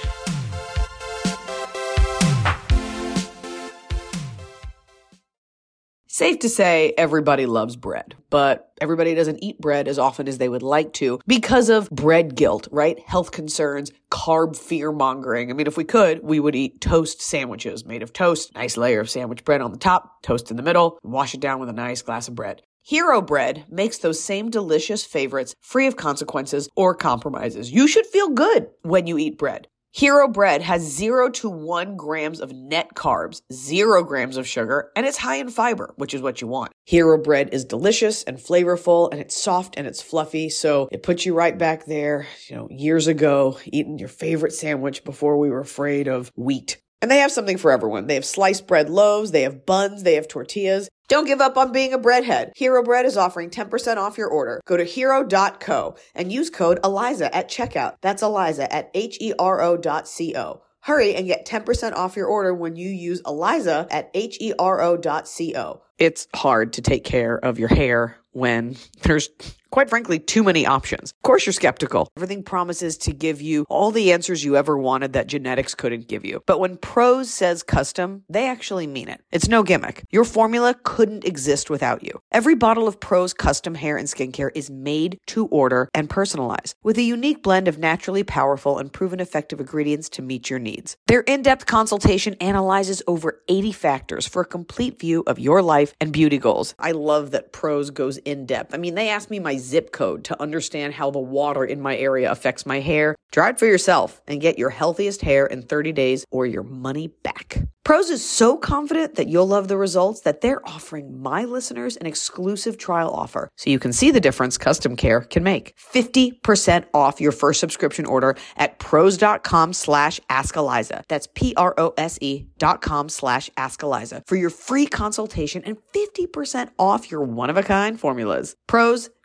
[6.21, 10.49] Safe to say, everybody loves bread, but everybody doesn't eat bread as often as they
[10.49, 12.99] would like to because of bread guilt, right?
[12.99, 15.49] Health concerns, carb fear mongering.
[15.49, 18.99] I mean, if we could, we would eat toast sandwiches made of toast, nice layer
[18.99, 21.69] of sandwich bread on the top, toast in the middle, and wash it down with
[21.69, 22.61] a nice glass of bread.
[22.83, 27.71] Hero Bread makes those same delicious favorites free of consequences or compromises.
[27.71, 29.67] You should feel good when you eat bread.
[29.93, 35.05] Hero Bread has 0 to 1 grams of net carbs, 0 grams of sugar, and
[35.05, 36.71] it's high in fiber, which is what you want.
[36.85, 41.25] Hero Bread is delicious and flavorful, and it's soft and it's fluffy, so it puts
[41.25, 45.59] you right back there, you know, years ago, eating your favorite sandwich before we were
[45.59, 46.77] afraid of wheat.
[47.01, 48.07] And they have something for everyone.
[48.07, 50.87] They have sliced bread loaves, they have buns, they have tortillas.
[51.11, 52.53] Don't give up on being a breadhead.
[52.55, 54.61] Hero Bread is offering 10% off your order.
[54.63, 57.95] Go to hero.co and use code ELIZA at checkout.
[57.99, 60.61] That's ELIZA at H E R O dot C O.
[60.79, 64.79] Hurry and get 10% off your order when you use ELIZA at H E R
[64.79, 65.81] O dot C O.
[65.99, 69.27] It's hard to take care of your hair when there's
[69.71, 71.11] quite frankly too many options.
[71.11, 72.09] Of course, you're skeptical.
[72.17, 76.25] Everything promises to give you all the answers you ever wanted that genetics couldn't give
[76.25, 76.43] you.
[76.45, 79.21] But when Prose says custom, they actually mean it.
[79.31, 80.03] It's no gimmick.
[80.11, 82.19] Your formula couldn't exist without you.
[82.31, 86.97] Every bottle of Prose custom hair and skincare is made to order and personalized with
[86.97, 90.97] a unique blend of naturally powerful and proven effective ingredients to meet your needs.
[91.07, 95.93] Their in depth consultation analyzes over 80 factors for a complete view of your life
[96.01, 96.75] and beauty goals.
[96.77, 98.73] I love that Prose goes in depth.
[98.73, 101.95] I mean, they ask me my zip code to understand how the water in my
[101.95, 103.15] area affects my hair.
[103.31, 107.07] Try it for yourself and get your healthiest hair in 30 days or your money
[107.07, 107.61] back.
[107.83, 112.05] Prose is so confident that you'll love the results that they're offering my listeners an
[112.05, 115.73] exclusive trial offer so you can see the difference custom care can make.
[115.77, 121.01] 50% off your first subscription order at prose.com slash askeliza.
[121.07, 127.99] That's P-R-O-S-E dot com slash askeliza for your free consultation and 50% off your one-of-a-kind
[127.99, 128.55] formulas.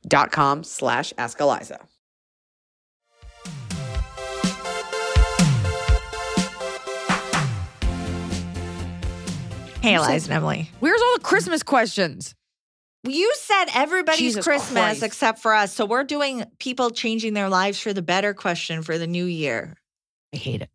[0.09, 1.81] Prose.com slash ask Eliza.
[9.83, 10.71] Hey, Eliza and Emily.
[10.81, 12.35] Where's all the Christmas questions?
[13.05, 15.03] You said everybody's Jesus Christmas Christ.
[15.05, 15.73] except for us.
[15.73, 19.77] So we're doing people changing their lives for the better question for the new year.
[20.35, 20.71] I hate it.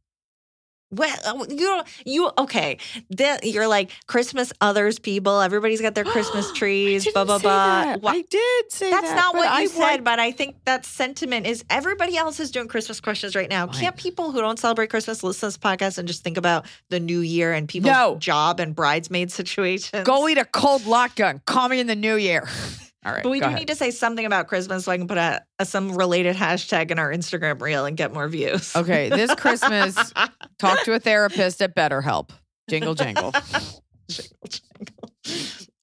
[0.92, 2.78] Well, uh, you don't, you okay?
[3.10, 5.40] The, you're like Christmas others people.
[5.42, 7.08] Everybody's got their Christmas trees.
[7.14, 7.96] blah blah blah.
[7.98, 10.56] Wha- I did say That's that, not what I you said, want- but I think
[10.66, 13.68] that sentiment is everybody else is doing Christmas questions right now.
[13.68, 13.80] Fine.
[13.82, 17.00] Can't people who don't celebrate Christmas listen to this podcast and just think about the
[17.00, 18.18] new year and people's No.
[18.18, 20.04] job and bridesmaid situations?
[20.06, 22.48] Go eat a cold latke and call me in the new year.
[23.04, 23.24] All right.
[23.24, 23.58] But we do ahead.
[23.58, 26.92] need to say something about Christmas so I can put a, a some related hashtag
[26.92, 28.76] in our Instagram reel and get more views.
[28.76, 29.96] Okay, this Christmas,
[30.60, 32.30] talk to a therapist at BetterHelp.
[32.70, 33.32] Jingle, jangle.
[34.08, 35.12] jingle jangle.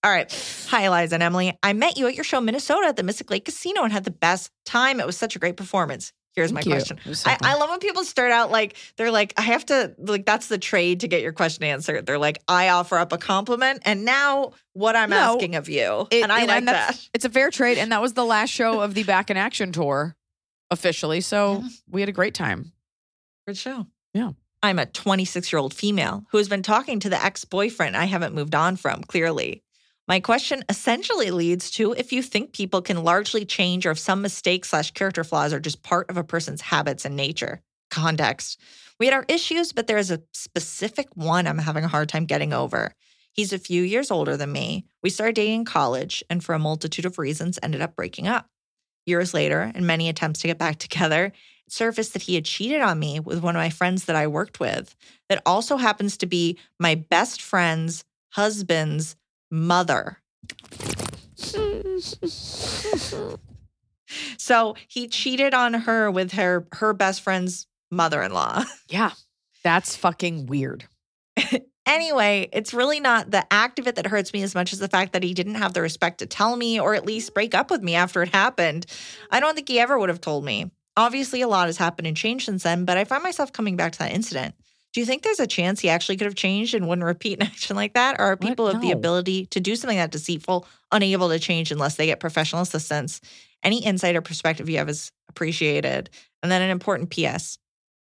[0.04, 0.32] All right.
[0.68, 1.58] Hi, Eliza and Emily.
[1.60, 4.12] I met you at your show, Minnesota, at the Mystic Lake Casino and had the
[4.12, 5.00] best time.
[5.00, 6.12] It was such a great performance.
[6.38, 7.14] Here's my Thank question.
[7.14, 7.36] So I.
[7.42, 10.58] I love when people start out like, they're like, I have to, like, that's the
[10.58, 12.06] trade to get your question answered.
[12.06, 15.34] They're like, I offer up a compliment and now what I'm No.
[15.34, 16.06] asking of you.
[16.10, 17.08] It- and I like that's- that.
[17.14, 19.72] It's a fair trade, and that was the last show of the Back in Action
[19.72, 20.14] tour
[20.70, 21.20] officially.
[21.20, 22.72] So we had a great time.
[23.46, 23.86] Good show.
[24.14, 24.30] Yeah.
[24.62, 28.04] I'm a 26 year old female who has been talking to the ex boyfriend I
[28.04, 29.62] haven't moved on from, clearly.
[30.08, 34.22] My question essentially leads to if you think people can largely change or if some
[34.22, 37.60] mistakes slash character flaws are just part of a person's habits and nature.
[37.90, 38.58] Context.
[38.98, 42.24] We had our issues, but there is a specific one I'm having a hard time
[42.24, 42.94] getting over.
[43.32, 44.86] He's a few years older than me.
[45.02, 48.46] We started dating in college and for a multitude of reasons ended up breaking up.
[49.04, 51.26] Years later, in many attempts to get back together,
[51.66, 54.26] it surfaced that he had cheated on me with one of my friends that I
[54.26, 54.96] worked with,
[55.28, 59.14] that also happens to be my best friend's husband's
[59.50, 60.18] mother.
[64.36, 68.64] so he cheated on her with her her best friend's mother-in-law.
[68.88, 69.10] Yeah.
[69.64, 70.86] That's fucking weird.
[71.88, 74.88] Anyway, it's really not the act of it that hurts me as much as the
[74.88, 77.70] fact that he didn't have the respect to tell me or at least break up
[77.70, 78.84] with me after it happened.
[79.30, 80.70] I don't think he ever would have told me.
[80.98, 83.92] Obviously, a lot has happened and changed since then, but I find myself coming back
[83.92, 84.54] to that incident.
[84.98, 87.46] Do you think there's a chance he actually could have changed and wouldn't repeat an
[87.46, 88.16] action like that?
[88.18, 91.94] Or are people of the ability to do something that deceitful unable to change unless
[91.94, 93.20] they get professional assistance?
[93.62, 96.10] Any insight or perspective you have is appreciated.
[96.42, 97.58] And then an important PS.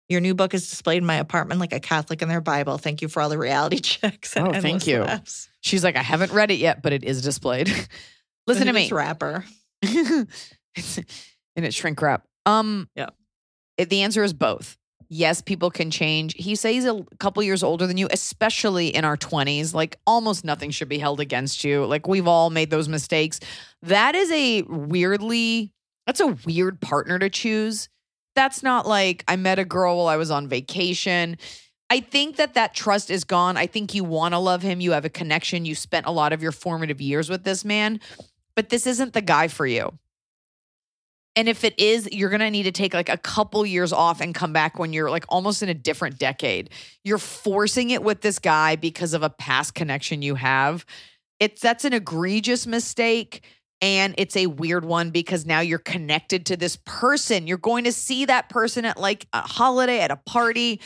[0.09, 2.77] Your new book is displayed in my apartment like a Catholic in their Bible.
[2.77, 4.37] Thank you for all the reality checks.
[4.37, 5.03] and Oh, thank you.
[5.03, 5.49] laughs.
[5.61, 7.69] She's like, I haven't read it yet, but it is displayed.
[8.49, 8.83] Listen to me.
[8.83, 9.45] It's rapper.
[9.83, 10.99] it's
[11.55, 12.27] and it's shrink wrap.
[12.47, 13.11] Um, Yeah.
[13.79, 14.77] it- the answer is both.
[15.13, 16.35] Yes, people can change.
[16.39, 19.75] He says he's a couple years older than you, especially in our 20s.
[19.75, 21.85] Like almost nothing should be held against you.
[21.85, 23.41] Like we've all made those mistakes.
[23.83, 25.75] That is a weirdly
[26.07, 27.89] that's a weird partner to choose.
[28.37, 31.37] That's not like I met a girl while I was on vacation.
[31.91, 33.57] I think that that trust is gone.
[33.57, 34.81] I think you want to love him.
[34.81, 35.65] You have a connection.
[35.65, 37.99] You spent a lot of your formative years with this man,
[38.55, 39.99] but this isn't the guy for you.
[41.41, 44.21] And if it is, you're going to need to take like a couple years off
[44.21, 46.69] and come back when you're like almost in a different decade.
[47.03, 50.85] You're forcing it with this guy because of a past connection you have.
[51.39, 53.43] It's that's an egregious mistake
[53.81, 57.47] and it's a weird one because now you're connected to this person.
[57.47, 60.83] You're going to see that person at like a holiday, at a party.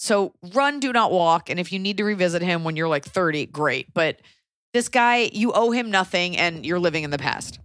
[0.00, 1.50] So run, do not walk.
[1.50, 3.94] And if you need to revisit him when you're like 30, great.
[3.94, 4.22] But
[4.72, 7.60] this guy, you owe him nothing and you're living in the past.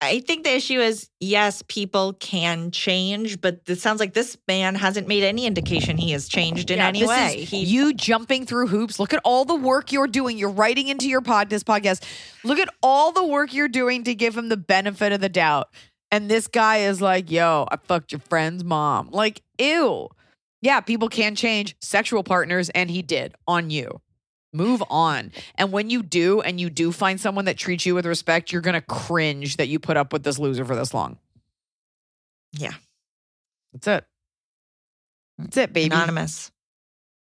[0.00, 4.74] I think the issue is yes, people can change, but it sounds like this man
[4.74, 7.44] hasn't made any indication he has changed in Yeah, any way.
[7.44, 8.98] He, you jumping through hoops.
[9.00, 10.36] Look at all the work you're doing.
[10.36, 12.04] You're writing into your pod this podcast.
[12.44, 15.70] Look at all the work you're doing to give him the benefit of the doubt.
[16.10, 19.08] And this guy is like, yo, I fucked your friend's mom.
[19.10, 20.08] Like, ew.
[20.62, 24.00] Yeah, people can change sexual partners, and he did on you.
[24.52, 25.32] Move on.
[25.56, 28.62] And when you do, and you do find someone that treats you with respect, you're
[28.62, 31.18] gonna cringe that you put up with this loser for this long.
[32.52, 32.72] yeah,
[33.72, 34.04] That's it.
[35.38, 35.94] That's it, baby.
[35.94, 36.50] anonymous.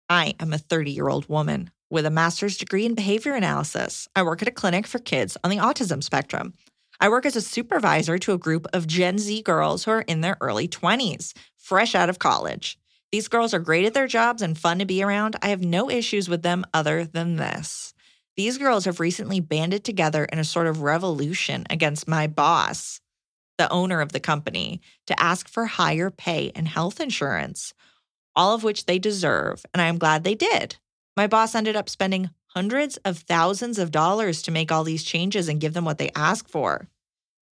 [0.09, 4.09] I am a 30 year old woman with a master's degree in behavior analysis.
[4.15, 6.53] I work at a clinic for kids on the autism spectrum.
[6.99, 10.21] I work as a supervisor to a group of Gen Z girls who are in
[10.21, 12.77] their early 20s, fresh out of college.
[13.11, 15.35] These girls are great at their jobs and fun to be around.
[15.41, 17.93] I have no issues with them other than this.
[18.37, 23.01] These girls have recently banded together in a sort of revolution against my boss,
[23.57, 27.73] the owner of the company, to ask for higher pay and health insurance,
[28.33, 30.77] all of which they deserve, and I am glad they did.
[31.17, 35.49] My boss ended up spending hundreds of thousands of dollars to make all these changes
[35.49, 36.87] and give them what they asked for.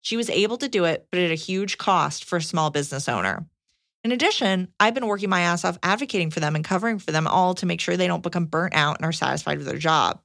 [0.02, 3.10] She was able to do it, but at a huge cost for a small business
[3.10, 3.48] owner.
[4.08, 7.28] In addition, I've been working my ass off advocating for them and covering for them
[7.28, 10.22] all to make sure they don't become burnt out and are satisfied with their job.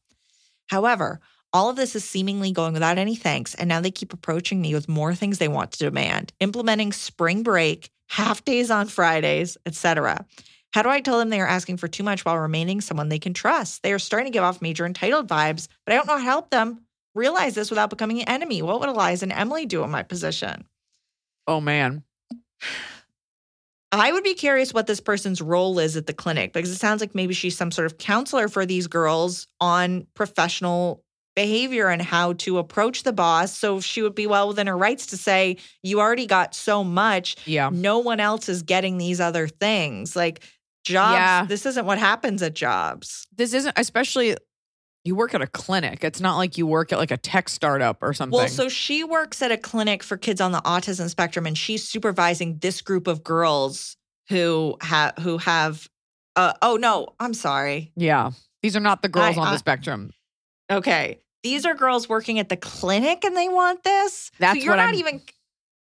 [0.69, 1.19] However,
[1.53, 4.73] all of this is seemingly going without any thanks, and now they keep approaching me
[4.73, 10.25] with more things they want to demand, implementing spring break, half days on Fridays, etc.
[10.73, 13.19] How do I tell them they are asking for too much while remaining someone they
[13.19, 13.83] can trust?
[13.83, 16.25] They are starting to give off major entitled vibes, but I don't know how to
[16.25, 16.85] help them
[17.17, 18.63] realize this without becoming an enemy.
[18.63, 20.67] What would Eliza and Emily do in my position?
[21.49, 22.05] Oh man.
[23.93, 27.01] I would be curious what this person's role is at the clinic because it sounds
[27.03, 31.05] like maybe she's some sort of counselor for these girls on professional
[31.37, 33.57] behavior and how to approach the boss.
[33.57, 37.37] So she would be well within her rights to say, You already got so much.
[37.47, 37.69] Yeah.
[37.73, 40.17] No one else is getting these other things.
[40.17, 40.43] Like
[40.85, 41.45] jobs, Yeah.
[41.45, 43.27] this isn't what happens at jobs.
[43.37, 44.37] This isn't especially
[45.05, 46.05] you work at a clinic.
[46.05, 48.37] It's not like you work at like a tech startup or something.
[48.37, 51.87] Well, so she works at a clinic for kids on the autism spectrum, and she's
[51.87, 53.97] supervising this group of girls
[54.29, 55.89] who have who have.
[56.37, 57.93] Uh, oh no, I'm sorry.
[57.97, 58.31] yeah.
[58.63, 60.13] These are not the girls I- on I- the spectrum.
[60.71, 64.31] Okay, these are girls working at the clinic, and they want this.
[64.39, 65.21] That's so you're what not I'm- even.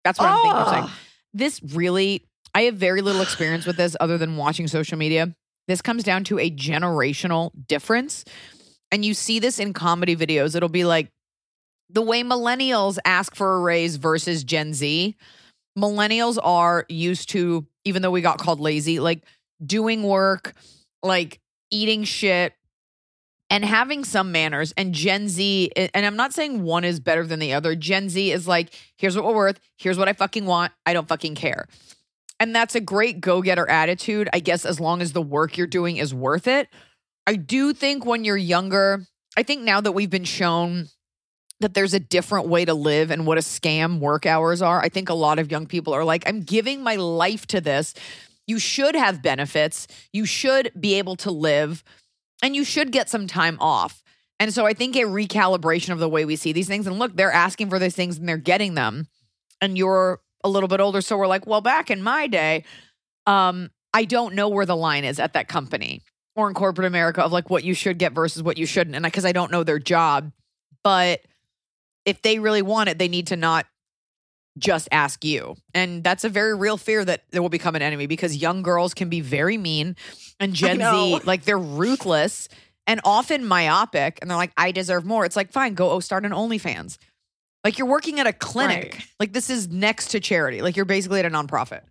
[0.03, 0.89] That's what I'm thinking saying.
[1.33, 5.35] This really, I have very little experience with this other than watching social media.
[5.67, 8.25] This comes down to a generational difference.
[8.91, 10.55] And you see this in comedy videos.
[10.55, 11.09] It'll be like
[11.89, 15.15] the way millennials ask for a raise versus Gen Z.
[15.77, 19.23] Millennials are used to, even though we got called lazy, like
[19.65, 20.53] doing work,
[21.01, 21.39] like
[21.69, 22.53] eating shit,
[23.49, 24.73] and having some manners.
[24.77, 27.75] And Gen Z, and I'm not saying one is better than the other.
[27.75, 29.59] Gen Z is like, here's what we're worth.
[29.77, 30.73] Here's what I fucking want.
[30.85, 31.67] I don't fucking care.
[32.39, 35.67] And that's a great go getter attitude, I guess, as long as the work you're
[35.67, 36.69] doing is worth it.
[37.27, 39.05] I do think when you're younger,
[39.37, 40.89] I think now that we've been shown
[41.59, 44.89] that there's a different way to live and what a scam work hours are, I
[44.89, 47.93] think a lot of young people are like, I'm giving my life to this.
[48.47, 49.87] You should have benefits.
[50.11, 51.83] You should be able to live
[52.41, 54.01] and you should get some time off.
[54.39, 56.87] And so I think a recalibration of the way we see these things.
[56.87, 59.07] And look, they're asking for these things and they're getting them.
[59.61, 61.01] And you're a little bit older.
[61.01, 62.63] So we're like, well, back in my day,
[63.27, 66.01] um, I don't know where the line is at that company
[66.35, 68.95] or in corporate America of like what you should get versus what you shouldn't.
[68.95, 70.31] And because I don't know their job.
[70.83, 71.21] But
[72.05, 73.65] if they really want it, they need to not
[74.57, 75.55] just ask you.
[75.73, 78.93] And that's a very real fear that they will become an enemy because young girls
[78.93, 79.95] can be very mean
[80.39, 80.79] and Gen.
[80.79, 82.49] Z, like they're ruthless
[82.87, 84.19] and often myopic.
[84.21, 85.25] And they're like, I deserve more.
[85.25, 86.97] It's like, fine, go oh, start an OnlyFans.
[87.63, 88.93] Like you're working at a clinic.
[88.93, 89.07] Right.
[89.19, 90.61] Like this is next to charity.
[90.61, 91.81] Like you're basically at a nonprofit.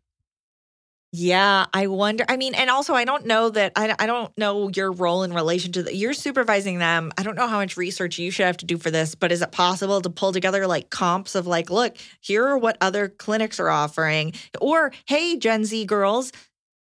[1.12, 2.24] Yeah, I wonder.
[2.28, 5.32] I mean, and also, I don't know that I, I don't know your role in
[5.34, 7.10] relation to the, you're supervising them.
[7.18, 9.42] I don't know how much research you should have to do for this, but is
[9.42, 13.58] it possible to pull together like comps of like, look, here are what other clinics
[13.58, 16.30] are offering, or hey, Gen Z girls,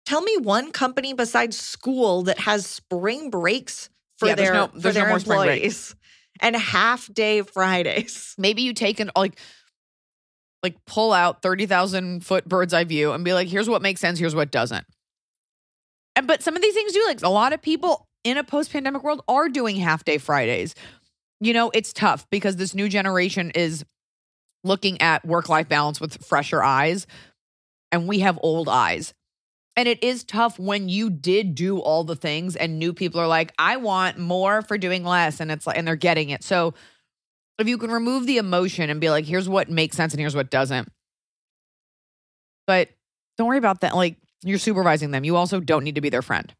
[0.05, 4.80] tell me one company besides school that has spring breaks for Yeah, their no- for
[4.80, 5.95] no their more employees
[6.41, 8.36] and half day Fridays.
[8.38, 9.39] Maybe you take an like
[10.63, 14.19] like pull out 30,000 foot bird's eye view and be like, here's what makes sense,
[14.19, 14.85] here's what doesn't.
[16.15, 19.03] And but some of these things do like a lot of people in a post-pandemic
[19.03, 20.73] world are doing half day Fridays.
[21.39, 23.85] You know, it's tough because this new generation is
[24.63, 27.05] looking at work-life balance with fresher eyes
[27.91, 29.13] and we have old eyes.
[29.75, 33.27] And it is tough when you did do all the things and new people are
[33.27, 35.39] like, I want more for doing less.
[35.39, 36.43] And it's like, and they're getting it.
[36.43, 36.73] So
[37.59, 40.35] if you can remove the emotion and be like, here's what makes sense and here's
[40.35, 40.89] what doesn't.
[42.65, 42.89] But
[43.37, 43.95] don't worry about that.
[43.95, 45.23] Like you're supervising them.
[45.23, 46.53] You also don't need to be their friend.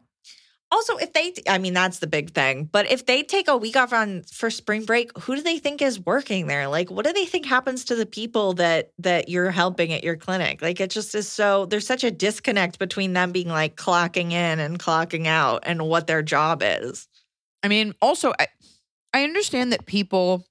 [0.70, 2.66] Also, if they, I mean, that's the big thing.
[2.66, 5.82] But if they take a week off on for spring break, who do they think
[5.82, 6.68] is working there?
[6.68, 10.18] Like, what do they think happens to the people that that you're helping at your
[10.18, 10.62] clinic?
[10.62, 11.68] Like, it just is so.
[11.68, 16.06] There's such a disconnect between them being like clocking in and clocking out, and what
[16.06, 17.08] their job is.
[17.64, 18.48] I mean, also, I,
[19.14, 20.46] I understand that people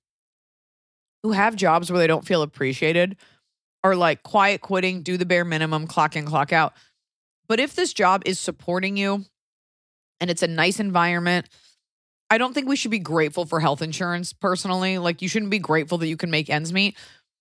[1.27, 3.17] who have jobs where they don't feel appreciated
[3.83, 6.73] are like quiet quitting, do the bare minimum, clock in, clock out.
[7.49, 9.25] But if this job is supporting you
[10.21, 11.49] and it's a nice environment,
[12.31, 14.99] I don't think we should be grateful for health insurance personally.
[14.99, 16.97] Like, you shouldn't be grateful that you can make ends meet.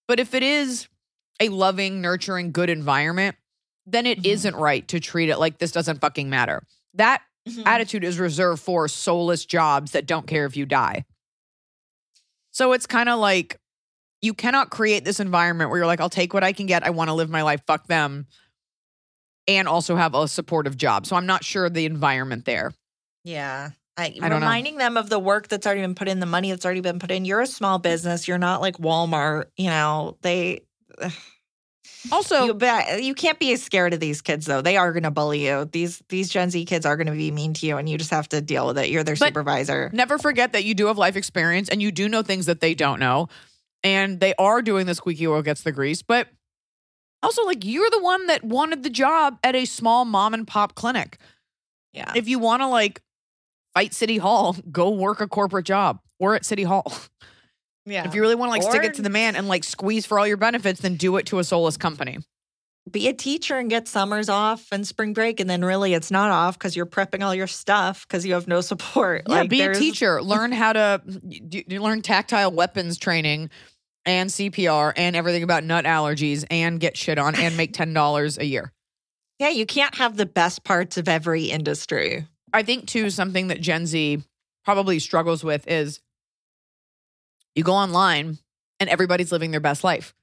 [0.07, 0.87] But if it is
[1.39, 3.35] a loving, nurturing, good environment,
[3.85, 4.45] then it Mhm.
[4.45, 6.63] not right to treat it like this doesn't fucking matter.
[6.95, 7.67] That Mhm.
[7.67, 11.05] attitude is reserved for soulless jobs that don't care if you die.
[12.51, 13.59] So it's kind of like
[14.25, 16.83] you cannot create this environment where you're like, I'll take what I can get.
[16.83, 17.61] I want to live my life.
[17.65, 18.25] Fuck them.
[19.47, 21.05] And also have a supportive job.
[21.05, 22.73] So I'm not sure the environment there.
[23.23, 23.69] Yeah.
[23.97, 24.47] I, I don't know.
[24.47, 26.99] reminding them of the work that's already been put in, the money that's already been
[26.99, 27.23] put in.
[27.23, 28.27] You're a small business.
[28.27, 29.45] You're not like Walmart.
[29.55, 30.61] You know, they.
[32.11, 34.61] Also, you, bet, you can't be as scared of these kids though.
[34.61, 35.65] They are going to bully you.
[35.65, 38.11] These these Gen Z kids are going to be mean to you, and you just
[38.11, 38.89] have to deal with it.
[38.89, 39.89] You're their supervisor.
[39.93, 42.75] never forget that you do have life experience and you do know things that they
[42.75, 43.27] don't know.
[43.85, 46.01] And they are doing the squeaky wheel gets the grease.
[46.01, 46.27] But
[47.23, 50.75] also, like, you're the one that wanted the job at a small mom and pop
[50.75, 51.17] clinic.
[51.93, 52.11] Yeah.
[52.15, 53.01] If you want to, like,
[53.73, 56.91] fight City Hall, go work a corporate job or at City Hall.
[57.85, 58.07] yeah.
[58.07, 60.19] If you really want to, like, stick it to the man and, like, squeeze for
[60.19, 62.17] all your benefits, then do it to a soulless company.
[62.91, 66.29] be a teacher and get summers off and spring break, and then really it's not
[66.29, 69.23] off because you're prepping all your stuff because you have no support.
[69.27, 70.21] Yeah, Like, be a teacher.
[70.21, 73.49] Learn how to you learn tactile weapons training
[74.05, 78.37] and CPR and everything about nut allergies and get shit on and make ten dollars
[78.37, 78.71] a year.
[79.39, 82.25] Yeah, you can't have the best parts of every industry.
[82.53, 84.23] I think too something that Gen Z
[84.63, 85.99] probably struggles with is
[87.53, 88.37] you go online
[88.79, 90.13] and everybody's living their best life.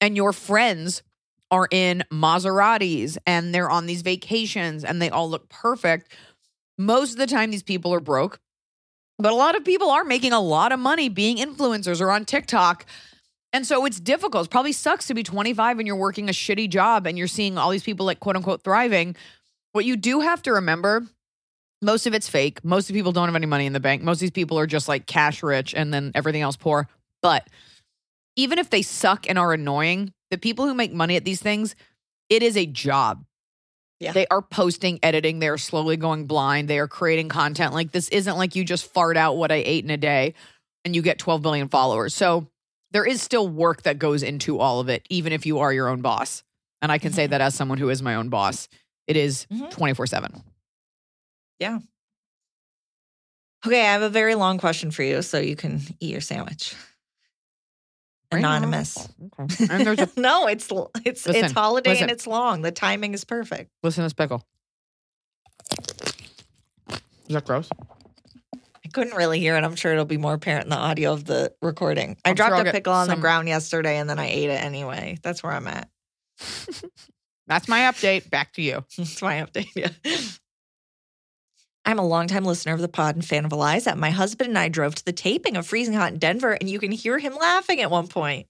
[0.00, 1.02] And your friends
[1.50, 6.12] are in Maseratis and they're on these vacations and they all look perfect.
[6.78, 8.40] Most of the time these people are broke.
[9.18, 12.24] But a lot of people are making a lot of money being influencers or on
[12.24, 12.86] TikTok.
[13.52, 14.46] And so it's difficult.
[14.46, 17.58] It probably sucks to be 25 and you're working a shitty job and you're seeing
[17.58, 19.16] all these people like quote unquote thriving.
[19.72, 21.06] What you do have to remember
[21.82, 22.64] most of it's fake.
[22.64, 24.02] Most of the people don't have any money in the bank.
[24.02, 26.88] Most of these people are just like cash rich and then everything else poor.
[27.22, 27.48] But
[28.36, 31.74] even if they suck and are annoying, the people who make money at these things,
[32.28, 33.24] it is a job.
[33.98, 34.12] Yeah.
[34.12, 37.74] They are posting, editing, they are slowly going blind, they are creating content.
[37.74, 40.34] Like this isn't like you just fart out what I ate in a day
[40.84, 42.14] and you get 12 billion followers.
[42.14, 42.46] So
[42.92, 45.88] there is still work that goes into all of it, even if you are your
[45.88, 46.42] own boss.
[46.82, 47.30] And I can say Mhm.
[47.30, 48.68] that as someone who is my own boss.
[49.06, 49.70] It is Mhm.
[49.70, 50.42] 24 7.
[53.66, 56.74] Okay, I have a very long question for you so you can eat your sandwich.
[58.32, 59.06] Anonymous.
[59.38, 59.66] Okay.
[59.68, 60.68] And there's a no, it's
[61.04, 62.04] it's it's holiday listen.
[62.04, 62.62] and it's long.
[62.62, 63.70] The timing is perfect.
[63.82, 64.42] listen to this pickle.
[66.88, 67.68] Is that gross?
[68.90, 69.62] I couldn't really hear it.
[69.62, 72.16] I'm sure it'll be more apparent in the audio of the recording.
[72.24, 74.50] I I'm dropped I'll a pickle on some- the ground yesterday and then I ate
[74.50, 75.18] it anyway.
[75.22, 75.88] That's where I'm at.
[77.46, 78.28] That's my update.
[78.30, 78.84] Back to you.
[78.96, 79.68] That's my update.
[79.76, 79.90] Yeah.
[81.84, 83.94] I'm a longtime listener of the pod and fan of Eliza.
[83.94, 86.78] My husband and I drove to the taping of Freezing Hot in Denver, and you
[86.78, 88.46] can hear him laughing at one point.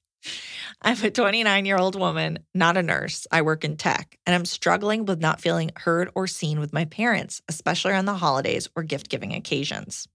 [0.83, 3.27] I'm a 29 year old woman, not a nurse.
[3.31, 6.85] I work in tech, and I'm struggling with not feeling heard or seen with my
[6.87, 10.09] parents, especially around the holidays or gift giving occasions.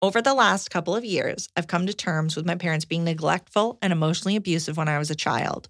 [0.00, 3.78] Over the last couple of years, I've come to terms with my parents being neglectful
[3.82, 5.68] and emotionally abusive when I was a child.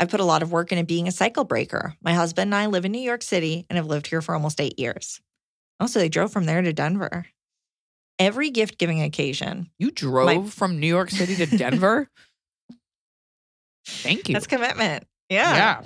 [0.00, 1.94] I've put a lot of work into being a cycle breaker.
[2.02, 4.60] My husband and I live in New York City and have lived here for almost
[4.60, 5.20] eight years.
[5.78, 7.26] Also, they drove from there to Denver.
[8.18, 12.08] Every gift giving occasion, You drove from New York City to Denver?
[13.86, 14.32] Thank you.
[14.34, 15.06] that's commitment.
[15.28, 15.54] Yeah.
[15.54, 15.82] yeah.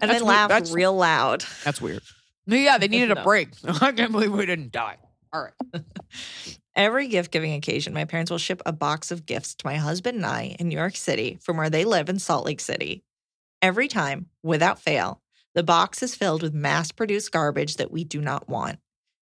[0.00, 1.44] And That's then laughed That's- real loud.
[1.64, 2.02] That's weird.
[2.46, 3.50] Yeah, they needed a break.
[3.64, 4.96] I can't believe we didn't die.
[5.32, 5.82] All right.
[6.74, 10.16] Every gift giving occasion, my parents will ship a box of gifts to my husband
[10.16, 13.02] and I in New York City from where they live in Salt Lake City.
[13.60, 15.20] Every time, without fail,
[15.54, 18.78] the box is filled with mass produced garbage that we do not want.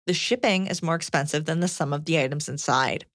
[0.06, 3.06] The shipping is more expensive than the sum of the items inside.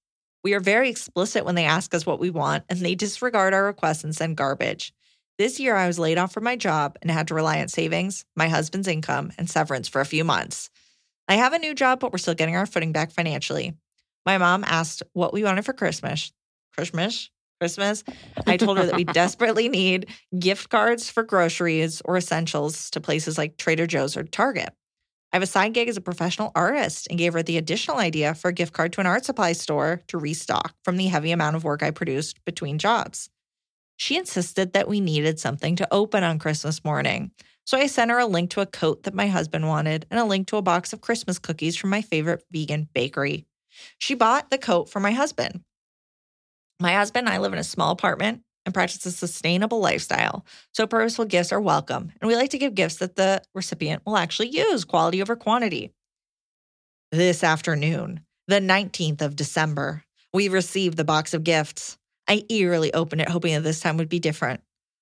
[0.43, 3.63] We are very explicit when they ask us what we want, and they disregard our
[3.63, 4.93] requests and send garbage.
[5.37, 8.25] This year, I was laid off from my job and had to rely on savings,
[8.35, 10.69] my husband's income, and severance for a few months.
[11.27, 13.73] I have a new job, but we're still getting our footing back financially.
[14.25, 16.31] My mom asked what we wanted for Christmas.
[16.75, 17.29] Christmas?
[17.59, 18.03] Christmas?
[18.45, 20.07] I told her that we desperately need
[20.37, 24.73] gift cards for groceries or essentials to places like Trader Joe's or Target.
[25.31, 28.35] I have a side gig as a professional artist and gave her the additional idea
[28.35, 31.55] for a gift card to an art supply store to restock from the heavy amount
[31.55, 33.29] of work I produced between jobs.
[33.97, 37.31] She insisted that we needed something to open on Christmas morning.
[37.65, 40.25] So I sent her a link to a coat that my husband wanted and a
[40.25, 43.45] link to a box of Christmas cookies from my favorite vegan bakery.
[43.97, 45.61] She bought the coat for my husband.
[46.79, 50.87] My husband and I live in a small apartment and practice a sustainable lifestyle, so
[50.87, 54.49] purposeful gifts are welcome, and we like to give gifts that the recipient will actually
[54.49, 55.91] use, quality over quantity.
[57.11, 60.03] This afternoon, the 19th of December,
[60.33, 61.97] we received the box of gifts.
[62.27, 64.61] I eagerly opened it, hoping that this time would be different.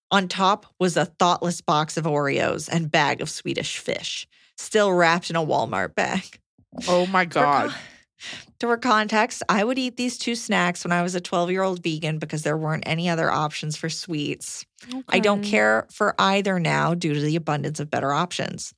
[0.10, 5.30] On top was a thoughtless box of Oreos and bag of Swedish fish, still wrapped
[5.30, 6.40] in a Walmart bag.
[6.88, 7.74] Oh my God.
[8.62, 11.64] To for context, I would eat these two snacks when I was a 12 year
[11.64, 14.68] old vegan because there weren't any other options for sweets.
[15.10, 18.72] I don't care for either now due to the abundance of better options.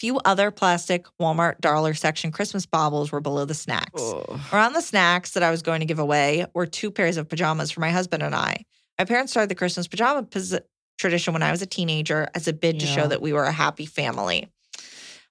[0.00, 4.02] Few other plastic Walmart dollar section Christmas baubles were below the snacks.
[4.02, 4.40] Ugh.
[4.52, 7.70] Around the snacks that I was going to give away were two pairs of pajamas
[7.70, 8.64] for my husband and I.
[8.98, 10.58] My parents started the Christmas pajama pos-
[10.98, 13.52] tradition when I was a teenager as a bid to show that we were a
[13.52, 14.48] happy family.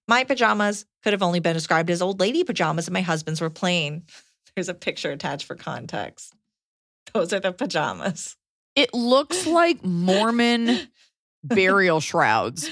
[0.07, 3.49] My pajamas could have only been described as old lady pajamas, and my husband's were
[3.49, 4.03] plain.
[4.57, 6.33] There's a picture attached for context.
[7.13, 8.35] Those are the pajamas.
[8.75, 10.89] It looks like Mormon
[11.45, 12.69] burial shrouds.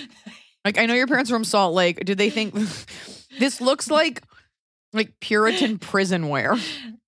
[0.66, 2.04] Like I know your parents are from Salt Lake.
[2.04, 2.54] Do they think
[3.40, 4.22] this looks like
[4.92, 6.58] like Puritan prison wear?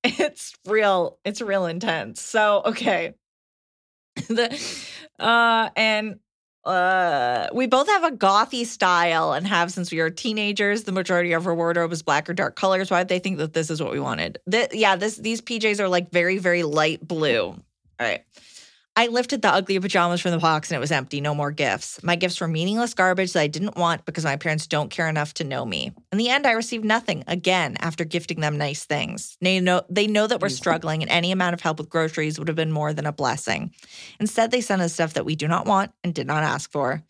[0.05, 3.15] it's real it's real intense so okay
[4.29, 4.57] the
[5.19, 6.19] uh and
[6.67, 10.83] uh we both have a gothy style and have since we were teenagers.
[10.83, 12.91] The majority of our wardrobe is black or dark colors.
[12.91, 14.39] Why they think that this is what we wanted?
[14.49, 17.47] Th- yeah this these pjs are like very very light blue.
[17.49, 17.61] All
[17.99, 18.23] right
[18.97, 22.01] I lifted the ugly pajamas from the box and it was empty, no more gifts.
[22.01, 25.35] My gifts were meaningless garbage that I didn't want because my parents don't care enough
[25.35, 25.91] to know me.
[26.11, 29.37] In the end, I received nothing again after gifting them nice things.
[29.39, 32.47] They know they know that we're struggling and any amount of help with groceries would
[32.47, 33.71] have been more than a blessing.
[34.19, 37.03] Instead, they sent us stuff that we do not want and did not ask for.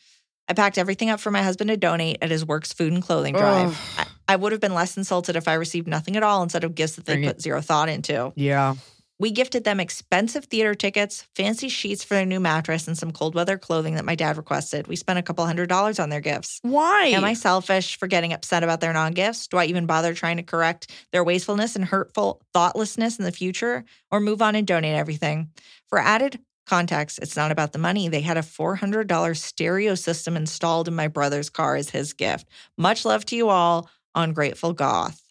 [0.50, 3.34] I packed everything up for my husband to donate at his work's food and clothing
[3.34, 3.80] drive.
[3.98, 6.76] I, I would have been less insulted if I received nothing at all instead of
[6.76, 7.36] gifts that they Bring it.
[7.36, 8.34] put zero thought into.
[8.36, 8.76] Yeah.
[9.20, 13.34] We gifted them expensive theater tickets, fancy sheets for their new mattress, and some cold
[13.34, 14.88] weather clothing that my dad requested.
[14.88, 16.60] We spent a couple hundred dollars on their gifts.
[16.62, 17.08] Why?
[17.08, 19.48] Am I selfish for getting upset about their non gifts?
[19.48, 23.86] Do I even bother trying to correct their wastefulness and hurtful thoughtlessness in the future
[24.12, 25.50] or move on and donate everything?
[25.90, 28.10] For added context, it's not about the money.
[28.10, 32.48] They had a $400 stereo system installed in my brother's car as his gift.
[32.78, 35.27] Much love to you all, Ungrateful Goth.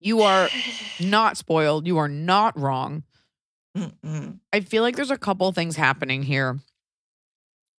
[0.00, 0.48] You are
[1.00, 1.86] not spoiled.
[1.86, 3.02] You are not wrong.
[3.76, 4.38] Mm-mm.
[4.52, 6.58] I feel like there's a couple things happening here.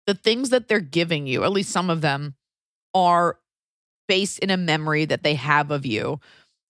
[0.07, 2.35] The things that they're giving you, at least some of them,
[2.93, 3.37] are
[4.07, 6.19] based in a memory that they have of you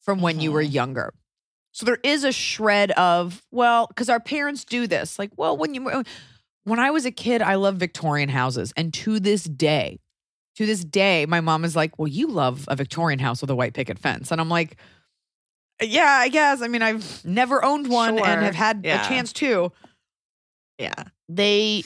[0.01, 0.73] from when you were Mhm.
[0.73, 1.13] younger.
[1.71, 5.17] So there is a shred of, well, because our parents do this.
[5.19, 6.03] Like, well, when you
[6.65, 8.73] when I was a kid, I loved Victorian houses.
[8.75, 9.99] And to this day,
[10.55, 13.55] to this day, my mom is like, Well, you love a Victorian house with a
[13.55, 14.31] white picket fence.
[14.31, 14.75] And I'm like,
[15.81, 16.61] Yeah, I guess.
[16.61, 19.03] I mean, I've never owned one and have had Yeah.
[19.05, 19.71] a chance to
[20.77, 20.93] Yeah.
[21.27, 21.83] they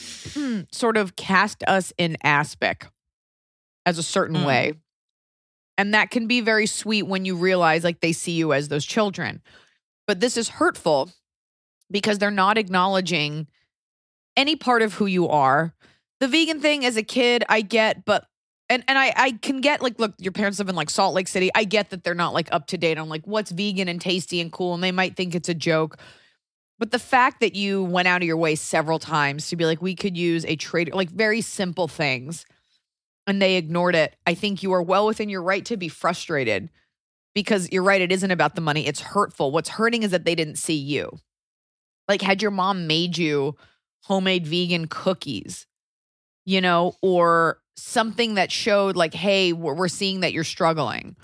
[0.72, 2.86] sort of cast us in aspic
[3.86, 4.46] as a certain Mm.
[4.46, 4.72] way.
[5.76, 8.84] And that can be very sweet when you realize like they see you as those
[8.86, 9.42] children.
[10.06, 11.10] But this is hurtful
[11.90, 13.48] because they're not acknowledging
[14.36, 15.74] any part of who you are.
[16.20, 18.26] The vegan thing as a kid, I get, but
[18.68, 21.28] and and I I can get like look, your parents live in like Salt Lake
[21.28, 21.50] City.
[21.54, 24.40] I get that they're not like up to date on like what's vegan and tasty
[24.40, 25.98] and cool, and they might think it's a joke.
[26.78, 29.80] But the fact that you went out of your way several times to be like,
[29.80, 32.44] we could use a trader like very simple things,
[33.26, 36.70] and they ignored it, I think you are well within your right to be frustrated
[37.34, 38.00] because you're right.
[38.00, 39.52] It isn't about the money, it's hurtful.
[39.52, 41.18] What's hurting is that they didn't see you.
[42.08, 43.56] Like, had your mom made you
[44.02, 45.66] homemade vegan cookies,
[46.44, 51.16] you know, or something that showed, like, hey, we're, seeing that you're struggling.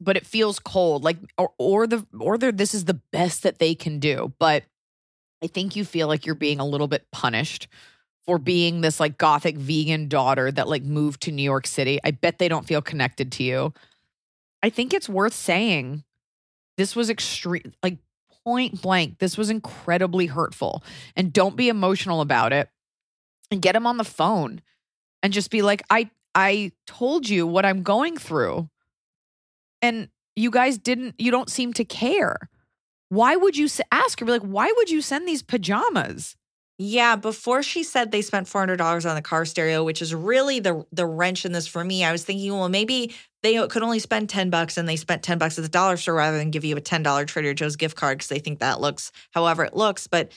[0.00, 3.58] But it feels cold like or or the or the this is the best that
[3.58, 4.32] they can do.
[4.38, 4.64] But
[5.42, 7.68] i think you feel like you're being a little bit punished
[8.26, 12.00] for being this like gothic vegan daughter that like moved to new york city.
[12.02, 13.74] I bet they don't feel connected to you.
[14.62, 16.04] I think it's worth saying
[16.78, 17.98] this was extreme like
[18.44, 20.82] point blank this was incredibly hurtful.
[21.14, 22.70] And don't be emotional about it.
[23.50, 24.62] And get them on the phone
[25.22, 28.68] and just be like i i told you what i'm going through
[29.82, 32.36] and you guys didn't you don't seem to care
[33.10, 36.36] why would you ask her like why would you send these pajamas
[36.78, 40.14] Yeah, before she said they spent four hundred dollars on the car stereo, which is
[40.14, 42.04] really the the wrench in this for me.
[42.04, 45.36] I was thinking, well, maybe they could only spend ten bucks, and they spent ten
[45.38, 47.96] bucks at the dollar store rather than give you a ten dollar Trader Joe's gift
[47.96, 50.06] card because they think that looks however it looks.
[50.06, 50.32] But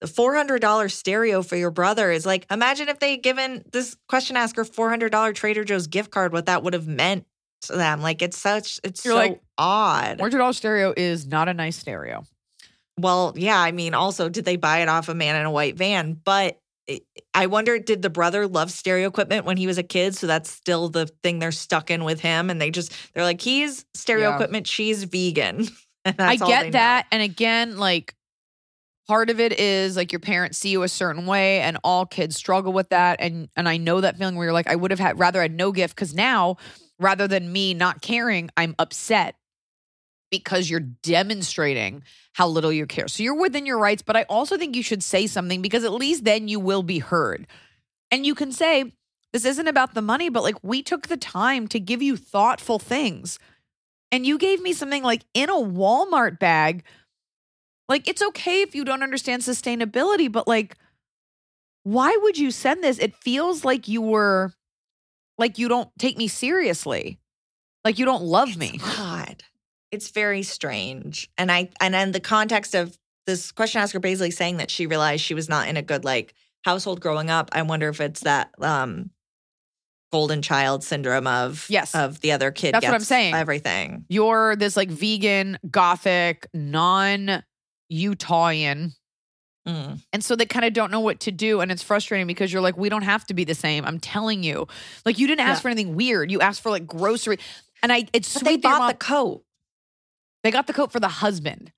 [0.00, 3.64] the four hundred dollar stereo for your brother is like, imagine if they had given
[3.72, 7.26] this question asker four hundred dollar Trader Joe's gift card, what that would have meant
[7.62, 8.00] to them.
[8.00, 10.18] Like it's such it's You're so like, odd.
[10.18, 12.24] $400 stereo is not a nice stereo
[12.98, 15.76] Well, yeah, I mean, also, did they buy it off a man in a white
[15.76, 16.14] van?
[16.14, 16.60] But
[17.34, 20.14] I wonder, did the brother love stereo equipment when he was a kid?
[20.16, 22.48] So that's still the thing they're stuck in with him.
[22.50, 24.34] And they just, they're like, he's stereo Yeah.
[24.34, 25.68] equipment, she's vegan.
[26.04, 26.70] I that's all they get know.
[26.78, 28.14] that and again like
[29.08, 32.36] part of it is like your parents see you a certain way and all kids
[32.36, 35.00] struggle with that and and I know that feeling where you're like I would have
[35.00, 36.56] had rather had no gift cuz now
[37.00, 39.34] rather than me not caring I'm upset
[40.30, 42.02] because you're demonstrating
[42.34, 43.08] how little you care.
[43.08, 45.92] So you're within your rights, but I also think you should say something because at
[45.92, 47.46] least then you will be heard.
[48.10, 48.92] And you can say
[49.32, 52.78] this isn't about the money, but like we took the time to give you thoughtful
[52.78, 53.38] things.
[54.10, 56.84] And you gave me something like in a Walmart bag
[57.88, 60.76] like, it's okay if you don't understand sustainability, but like,
[61.84, 62.98] why would you send this?
[62.98, 64.52] It feels like you were,
[65.38, 67.18] like, you don't take me seriously.
[67.84, 68.78] Like, you don't love It's me.
[68.82, 69.42] odd.
[69.90, 71.30] It's very strange.
[71.38, 75.22] And I and in the context of this question asker basically saying that she realized
[75.24, 76.34] she was not in a good like
[76.64, 79.10] household growing up, I wonder if it's that um
[80.12, 81.94] golden child syndrome of Yes.
[81.94, 83.34] of the other kid That's what I'm saying.
[83.34, 84.04] everything.
[84.10, 87.42] You're this like vegan, gothic, non
[87.92, 88.92] Utahian.
[89.66, 90.00] Mm.
[90.12, 91.60] And so they kind of don't know what to do.
[91.60, 93.84] And it's frustrating because you're like, we don't have to be the same.
[93.84, 94.66] I'm telling you.
[95.04, 95.62] Like, you didn't ask Yeah.
[95.62, 96.30] for anything weird.
[96.30, 97.38] You asked for like grocery.
[97.82, 98.48] And I, it's But sweet.
[98.48, 99.44] they bought mom- the coat.
[100.42, 101.72] they got the coat for the husband.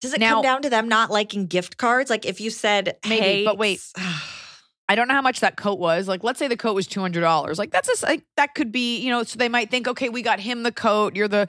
[0.00, 2.08] Does it Now- come down to them not liking gift cards?
[2.10, 3.80] Like if you said, Maybe, hey, but wait.
[4.88, 6.06] I don't know how much that coat was.
[6.06, 7.58] Like, let's say the coat was two hundred dollars.
[7.58, 9.24] Like, that's a like that could be, you know.
[9.24, 11.16] So they might think, okay, we got him the coat.
[11.16, 11.48] You're the,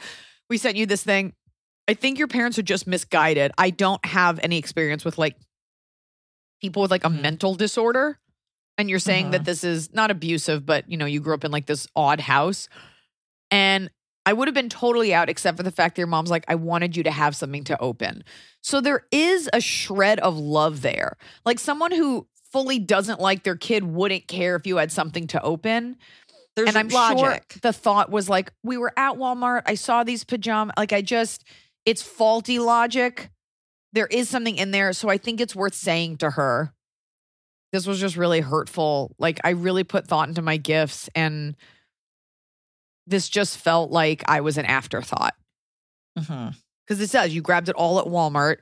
[0.49, 1.33] we sent you this thing.
[1.87, 3.51] I think your parents are just misguided.
[3.57, 5.35] I don't have any experience with like
[6.61, 7.21] people with like a Mhm.
[7.21, 8.19] mental disorder,
[8.77, 9.45] and you're saying that Mhm.
[9.45, 12.67] this is not abusive, but you know, you grew up in like this odd house,
[13.51, 13.89] and
[14.25, 16.55] I would have been totally out except for the fact that your mom's like, I
[16.55, 18.23] wanted you to have something to open.
[18.61, 21.15] So there is a shred of love there.
[21.45, 25.41] Like someone who fully doesn't like their kid wouldn't care if you had something to
[25.41, 25.97] open.
[26.57, 27.19] there's and I'm logic.
[27.53, 29.61] sure the thought was like, we were at Walmart.
[29.67, 30.73] I saw these pajama.
[30.75, 31.43] Like I just,
[31.87, 33.29] it's faulty logic.
[33.93, 34.91] There is something in there.
[34.91, 36.73] So I think it's worth saying to her,
[37.71, 39.15] this was just really hurtful.
[39.17, 41.55] Like I really put thought into my gifts and
[43.07, 45.33] this just felt like I was an afterthought.
[46.19, 46.49] Mm-hmm.
[46.85, 48.57] Because it says you grabbed it all at Walmart.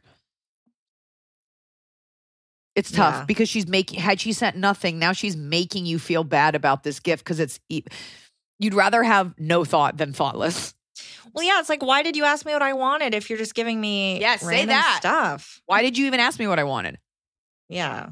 [2.75, 3.25] It's tough Yeah.
[3.25, 6.99] because she's making, had she sent nothing, now she's making you feel bad about this
[6.99, 7.59] gift because it's,
[8.59, 10.75] you'd rather have no thought than thoughtless.
[11.35, 13.53] Well, yeah, it's like, why did you ask me what I wanted if you're just
[13.53, 14.97] giving me Yeah, say that.
[14.99, 15.61] stuff?
[15.65, 16.97] Why did you even ask me what I wanted?
[17.69, 18.09] Yeah.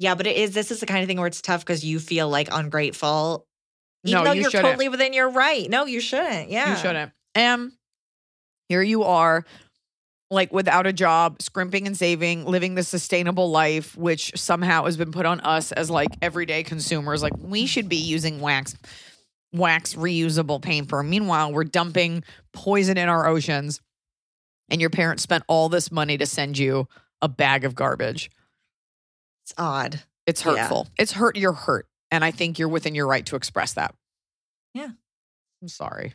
[0.00, 2.00] Yeah, but it is this is the kind of thing where it's tough because you
[2.00, 3.46] feel like ungrateful.
[4.04, 5.68] Even No, though you are totally within your right.
[5.70, 6.50] No, you shouldn't.
[6.50, 6.70] Yeah.
[6.70, 7.12] You shouldn't.
[7.34, 7.72] And
[8.68, 9.44] here you are,
[10.30, 15.12] like without a job, scrimping and saving, living the sustainable life, which somehow has been
[15.12, 17.22] put on us as like everyday consumers.
[17.22, 18.74] Like we should be using wax,
[19.52, 21.02] wax reusable paper.
[21.02, 23.80] Meanwhile, we're dumping poison in our oceans,
[24.70, 26.86] and your parents spent all this money to send you
[27.22, 28.30] a bag of garbage.
[29.44, 30.02] It's odd.
[30.26, 30.56] It's Yeah.
[30.56, 30.88] hurtful.
[30.98, 31.36] It's hurt.
[31.36, 33.94] You're hurt, and I think you're within your right to express that.
[34.74, 34.90] Yeah.
[35.62, 36.14] I'm sorry.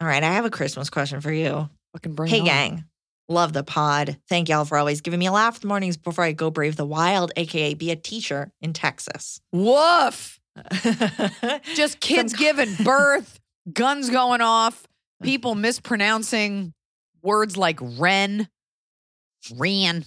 [0.00, 0.22] All right.
[0.22, 1.70] I have a Christmas question for you.
[1.92, 2.84] Fucking bring Hey, gang.
[3.28, 4.18] Love the pod.
[4.28, 6.86] Thank y'all for always giving me a laugh the mornings before I go brave the
[6.86, 9.40] wild, AKA be a teacher in Texas.
[9.52, 10.37] Woof.
[11.74, 13.38] Just kids Some- giving birth,
[13.72, 15.24] guns going off, mm-hmm.
[15.24, 16.72] people mispronouncing
[17.22, 18.48] words like Ren,
[19.54, 20.04] Ran,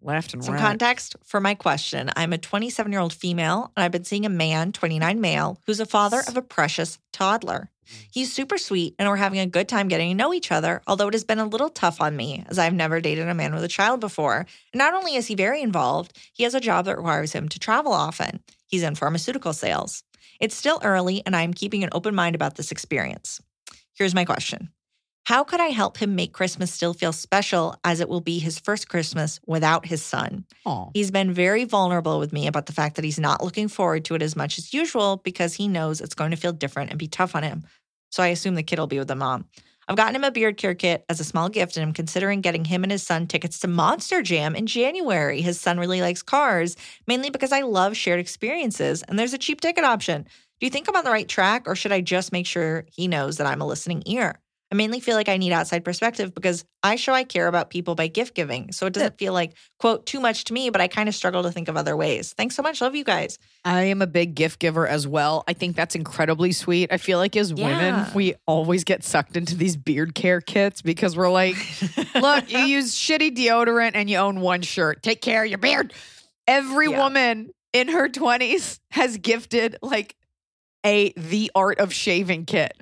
[0.00, 0.46] left and right.
[0.46, 0.60] Some right.
[0.60, 2.10] context for my question.
[2.16, 5.80] I'm a 27 year old female, and I've been seeing a man, 29 male, who's
[5.80, 7.70] a father of a precious toddler.
[7.86, 8.06] Mm.
[8.12, 11.08] He's super sweet, and we're having a good time getting to know each other, although
[11.08, 13.64] it has been a little tough on me, as I've never dated a man with
[13.64, 14.46] a child before.
[14.72, 17.58] And not only is he very involved, he has a job that requires him to
[17.58, 18.40] travel often.
[18.66, 20.02] He's in pharmaceutical sales.
[20.40, 23.40] It's still early, and I'm keeping an open mind about this experience.
[23.94, 24.70] Here's my question
[25.24, 28.58] How could I help him make Christmas still feel special as it will be his
[28.58, 30.46] first Christmas without his son?
[30.64, 30.88] Aw.
[30.94, 34.16] He's been very vulnerable with me about the fact that he's not looking forward to
[34.16, 37.06] it as much as usual because he knows it's going to feel different and be
[37.06, 37.64] tough on him.
[38.10, 39.44] So I assume the kid will be with the mom.
[39.86, 42.64] I've gotten him a beard care kit as a small gift, and I'm considering getting
[42.64, 45.40] him and his son tickets to Monster Jam in January.
[45.40, 49.60] His son really likes cars, mainly because I love shared experiences, and there's a cheap
[49.60, 50.22] ticket option.
[50.22, 53.08] Do you think I'm on the right track, or should I just make sure he
[53.08, 54.38] knows that I'm a listening ear?
[54.72, 57.94] I mainly feel like I need outside perspective because I show I care about people
[57.94, 58.72] by gift giving.
[58.72, 61.42] So it doesn't feel like, quote, too much to me, but I kind of struggle
[61.42, 62.32] to think of other ways.
[62.32, 62.80] Thanks so much.
[62.80, 63.38] Love you guys.
[63.66, 65.44] I am a big gift giver as well.
[65.46, 66.90] I think that's incredibly sweet.
[66.90, 71.18] I feel like as women, we always get sucked into these beard care kits because
[71.18, 71.56] we're like,
[72.14, 75.02] look, you use shitty deodorant and you own one shirt.
[75.02, 75.92] Take care of your beard.
[76.46, 76.96] Every Yeah.
[76.98, 80.16] woman in her 20s has gifted like
[80.86, 82.72] a the art of shaving kit.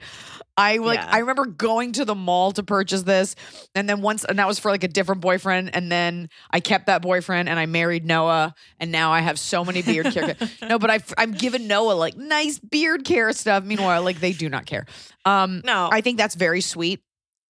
[0.61, 1.09] I like Yeah.
[1.11, 3.35] I remember going to the mall to purchase this
[3.75, 6.87] and then once and that was for like a different boyfriend and then I kept
[6.87, 10.37] that boyfriend and I married Noah and now I have so many beard care.
[10.69, 13.65] no, but I I'm giving Noah like nice beard care stuff.
[13.65, 14.87] Meanwhile, like they do not care.
[15.25, 15.89] Um No.
[15.91, 17.01] I think that's very sweet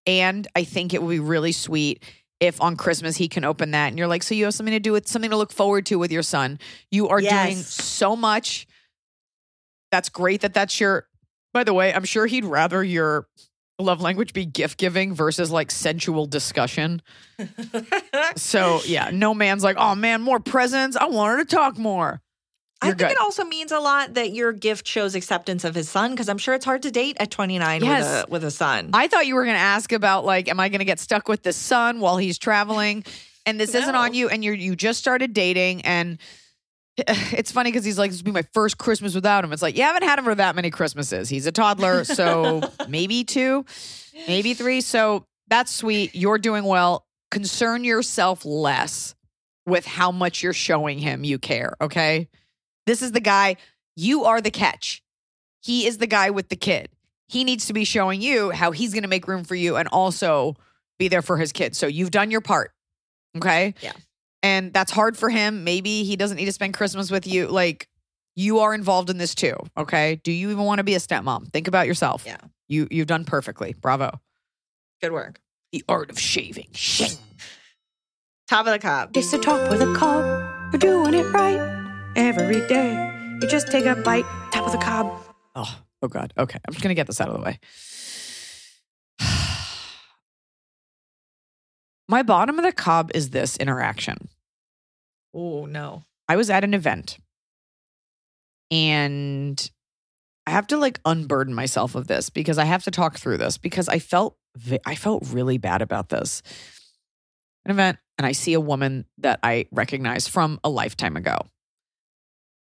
[0.06, 2.04] and I think it would be really sweet
[2.40, 4.80] if on Christmas he can open that and you're like, so you have something to
[4.80, 6.58] do with something to look forward to with your son.
[6.90, 8.66] You are doing so much.
[9.92, 11.06] That's great that that's your.
[11.52, 13.26] By the way, I'm sure he'd rather your
[13.78, 17.02] love language be gift giving versus like sensual discussion.
[18.36, 20.96] So yeah, no man's like, oh man, more presents.
[20.96, 22.20] I want her to talk more.
[22.82, 23.14] I You're think good.
[23.16, 26.38] it also means a lot that your gift shows acceptance of his son because I'm
[26.38, 28.00] sure it's hard to date at 29 Yes.
[28.02, 28.90] with a with a son.
[28.94, 31.28] I thought you were going to ask about like, am I going to get stuck
[31.28, 33.04] with the son while he's traveling?
[33.46, 34.28] And this isn't on you.
[34.28, 36.18] And you you just started dating, and
[37.32, 39.52] it's funny because he's like, this will be my first Christmas without him.
[39.52, 41.28] It's like you haven't had him for that many Christmases.
[41.28, 43.64] He's a toddler, so maybe two,
[44.26, 44.80] maybe three.
[44.80, 46.14] So that's sweet.
[46.14, 47.06] You're doing well.
[47.30, 49.14] Concern yourself less
[49.66, 51.74] with how much you're showing him you care.
[51.80, 52.28] Okay,
[52.86, 53.56] this is the guy.
[53.96, 55.02] You are the catch.
[55.62, 56.88] He is the guy with the kid
[57.30, 59.88] he needs to be showing you how he's going to make room for you and
[59.92, 60.56] also
[60.98, 61.78] be there for his kids.
[61.78, 62.72] So you've done your part.
[63.36, 63.74] Okay.
[63.80, 63.92] Yeah.
[64.42, 65.64] And that's hard for him.
[65.64, 67.48] Maybe he doesn't need to spend Christmas with you.
[67.48, 67.88] Like
[68.36, 69.54] you are involved in this too.
[69.76, 70.20] Okay.
[70.22, 71.52] Do you even want to be a stepmom?
[71.52, 72.24] Think about yourself.
[72.26, 72.38] Yeah.
[72.68, 73.74] You you've done perfectly.
[73.74, 74.20] Bravo.
[75.02, 75.40] Good work.
[75.72, 76.68] The art of shaving.
[76.72, 77.16] Shame.
[78.48, 79.16] Top of the cup.
[79.16, 80.72] It's the top of the cob.
[80.72, 83.38] We're doing it right every day.
[83.40, 85.22] You just take a bite, top of the cob.
[85.54, 86.32] Oh, oh God.
[86.36, 86.58] Okay.
[86.66, 87.58] I'm just gonna get this out of the way.
[92.10, 94.28] My bottom of the cob is this interaction.
[95.32, 96.02] Oh no.
[96.28, 97.18] I was at an event
[98.68, 99.70] and
[100.44, 103.58] I have to like unburden myself of this because I have to talk through this
[103.58, 104.36] because I felt
[104.84, 106.42] I felt really bad about this.
[107.64, 111.38] An event and I see a woman that I recognize from a lifetime ago.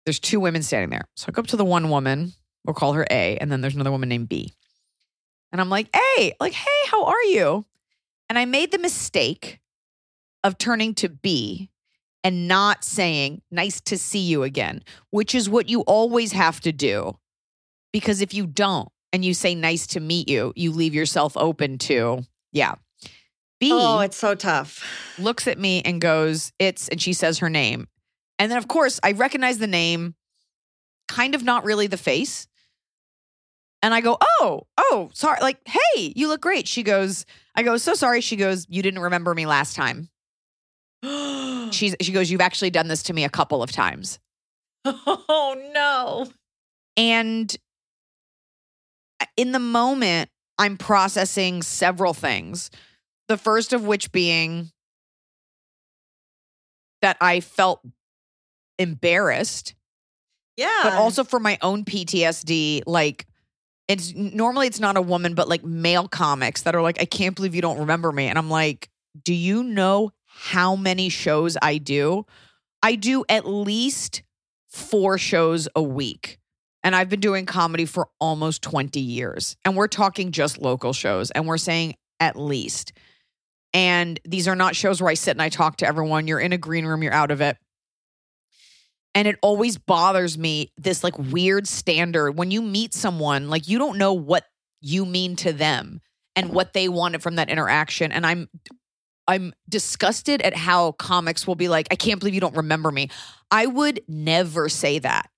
[0.05, 1.07] There's two women standing there.
[1.15, 2.33] So I go up to the one woman,
[2.65, 4.51] we'll call her A, and then there's another woman named B.
[5.53, 7.65] And I'm like, "Hey, like, hey, how are you?"
[8.31, 9.59] And I made the mistake
[10.45, 11.69] of turning to B
[12.23, 16.71] and not saying, nice to see you again, which is what you always have to
[16.71, 17.17] do.
[17.91, 21.77] Because if you don't and you say, nice to meet you, you leave yourself open
[21.79, 22.23] to,
[22.53, 22.75] yeah.
[23.59, 24.81] B Oh, it's so tough.
[25.19, 27.89] looks at me and goes, it's, and she says her name.
[28.39, 30.15] And then, of course, I recognize the name,
[31.09, 32.47] kind of not really the face.
[33.83, 35.39] And I go, oh, oh, sorry.
[35.41, 36.67] Like, hey, you look great.
[36.67, 37.25] She goes,
[37.55, 38.21] I go, so sorry.
[38.21, 40.09] She goes, you didn't remember me last time.
[41.71, 44.19] She's, she goes, you've actually done this to me a couple of times.
[44.85, 46.27] oh no.
[46.95, 47.55] And
[49.19, 50.29] uh, in the moment,
[50.59, 52.69] I'm processing several things.
[53.29, 54.69] The first of which being
[57.01, 57.81] that I felt
[58.77, 59.73] embarrassed,
[60.57, 60.81] Yeah.
[60.83, 62.81] but also for my own PTSD.
[62.85, 63.25] Like,
[63.91, 67.35] it's normally it's not a woman, but like male comics that are like, I can't
[67.35, 68.27] believe you don't remember me.
[68.27, 68.89] And I'm like,
[69.21, 72.25] do you know how many shows I do?
[72.81, 74.23] I do at least
[74.69, 76.39] four shows a week.
[76.83, 79.55] And I've been doing comedy for almost 20 years.
[79.65, 81.29] And we're talking just local shows.
[81.31, 82.93] And we're saying at least.
[83.73, 86.27] And these are not shows where I sit and I talk to everyone.
[86.27, 87.57] You're in a green room, you're out of it.
[89.13, 93.77] And it always bothers me this like weird standard when you meet someone, like you
[93.77, 94.45] don't know what
[94.79, 96.01] you mean to them
[96.35, 98.11] and what they wanted from that interaction.
[98.11, 98.49] And I'm
[99.27, 103.09] I'm disgusted at how comics will be like, I can't believe you don't remember me.
[103.49, 105.29] I would never say that.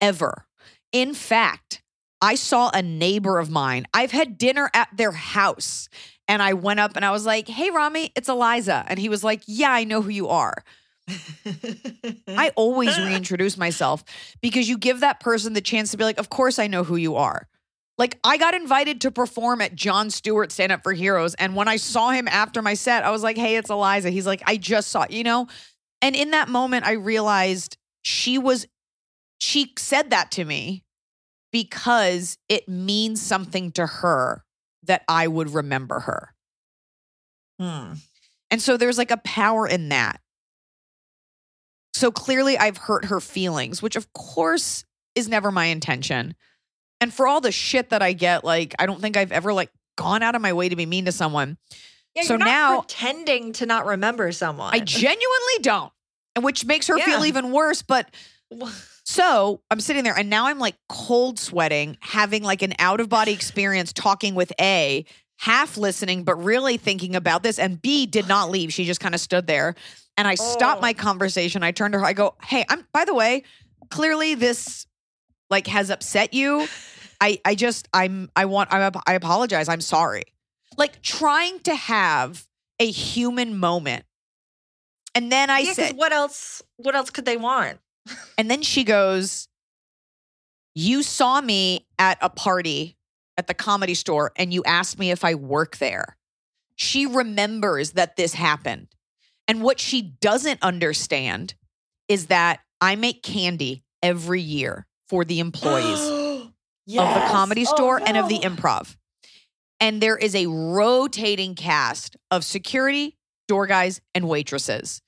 [0.00, 0.46] Ever.
[0.92, 1.82] In fact,
[2.20, 3.86] I saw a neighbor of mine.
[3.92, 5.88] I've had dinner at their house.
[6.26, 8.84] And I went up and I was like, hey, Rami, it's Eliza.
[8.86, 10.62] And he was like, yeah, I know who you are.
[12.28, 14.04] I always reintroduce myself
[14.40, 16.96] because you give that person the chance to be like, of course I know who
[16.96, 17.48] you are.
[17.96, 21.34] Like I got invited to perform at Jon Stewart Stand Up for Heroes.
[21.34, 24.10] And when I saw him after my set, I was like, hey, it's Eliza.
[24.10, 25.48] He's like, I just saw, you know?
[26.00, 28.66] And in that moment, I realized she was,
[29.38, 30.84] she said that to me
[31.50, 34.44] because it means something to her
[34.84, 36.34] that I would remember her.
[37.58, 37.94] Hmm.
[38.50, 40.20] And so there's like a power in that.
[41.94, 44.84] So clearly I've hurt her feelings, which of course
[45.14, 46.34] is never my intention.
[47.00, 49.70] And for all the shit that I get, like I don't think I've ever like
[49.96, 51.58] gone out of my way to be mean to someone.
[52.14, 54.74] Yeah, So now- pretending to not remember someone.
[54.74, 55.92] I genuinely don't.
[56.36, 58.08] And which makes her feel even worse, but
[59.04, 63.08] So I'm sitting there and now I'm like cold sweating, having like an out of
[63.08, 65.04] body experience talking with A,
[65.38, 67.58] half listening, but really thinking about this.
[67.58, 68.72] And B did not leave.
[68.72, 69.74] She just kind of stood there.
[70.18, 71.00] And I stop my oh.
[71.00, 71.62] conversation.
[71.62, 72.04] I turn to her.
[72.04, 73.44] I go, Hey, I'm, by the way,
[73.88, 74.86] clearly this
[75.48, 76.66] like has upset you.
[77.20, 79.68] I, I just, I'm, I want, I, I apologize.
[79.68, 80.24] I'm sorry.
[80.76, 82.46] Like trying to have
[82.78, 84.04] a human moment.
[85.14, 86.62] And then I Yeah, said, what else?
[86.76, 87.78] What else could they want?
[88.38, 89.48] and then she goes,
[90.74, 92.96] You saw me at a party
[93.36, 96.16] at the comedy store and you asked me if I work there.
[96.76, 98.88] She remembers that this happened.
[99.48, 101.54] And what she doesn't understand
[102.06, 106.00] is that I make candy every year for the employees
[106.98, 108.96] of the comedy oh, store and of the improv.
[109.80, 115.00] And there is a rotating cast of security, door guys, and waitresses.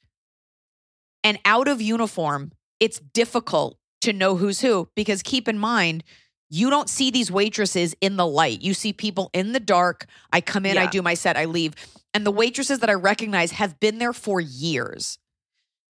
[1.23, 6.03] And out of uniform, it's difficult to know who's who because keep in mind,
[6.49, 8.63] you don't see these waitresses in the light.
[8.63, 10.07] You see people in the dark.
[10.33, 11.75] I come in, I do my set, I leave.
[12.13, 15.19] And the waitresses that I recognize have been there for years.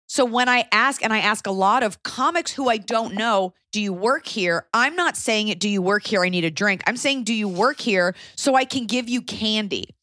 [0.07, 3.53] So when I ask, and I ask a lot of comics who I don't know,
[3.71, 4.67] do you work here?
[4.73, 6.21] I'm not saying it, do you work here?
[6.21, 6.81] I need a drink.
[6.85, 9.95] I'm saying, do you work here so I can give you candy?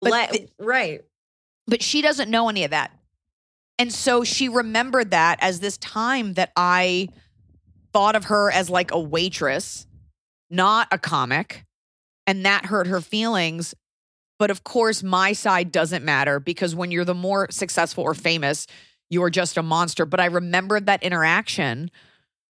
[0.00, 1.00] But Let- th- right.
[1.66, 2.92] but she doesn't know any of that.
[3.76, 7.08] And so she remembered that as this time that I
[7.92, 9.86] thought of her as like a waitress,
[10.48, 11.64] not a comic.
[12.26, 13.74] And that hurt her feelings.
[14.40, 18.66] But of course, my side doesn't matter because when you're the more successful or famous,
[19.10, 20.06] you're just a monster.
[20.06, 21.90] But I remembered that interaction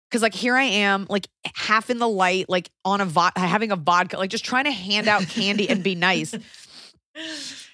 [0.09, 3.71] because, like, here I am, like half in the light, like on a vo- having
[3.71, 6.35] a vodka, like just trying to hand out candy and be nice.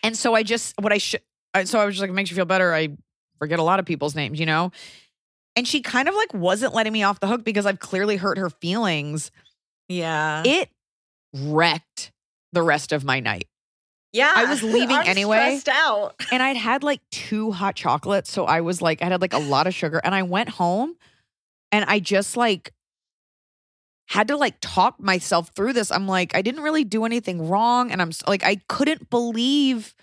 [0.04, 1.20] And so I just what I should
[1.66, 2.74] so I was just like it makes you feel better.
[2.74, 2.96] I
[3.40, 4.72] forget a lot of people's names, you know?
[5.58, 8.38] And she kind of like wasn't letting me off the hook because I've clearly hurt
[8.38, 9.32] her feelings.
[9.90, 10.44] Yeah.
[10.46, 10.70] It
[11.34, 12.14] wrecked
[12.54, 13.48] the rest of my night.
[14.14, 14.32] Yeah.
[14.36, 15.58] I was leaving I'm anyway.
[15.60, 16.16] Stressed out.
[16.32, 18.32] And I'd had like two hot chocolates.
[18.32, 20.00] So I was like, I had like a lot of sugar.
[20.04, 20.96] And I went home
[21.72, 22.72] and I just like
[24.08, 25.92] had to like talk myself through this.
[25.92, 27.92] I'm like, I didn't really do anything wrong.
[27.92, 29.96] And I'm like, I couldn't believe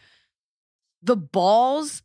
[1.03, 2.03] the balls.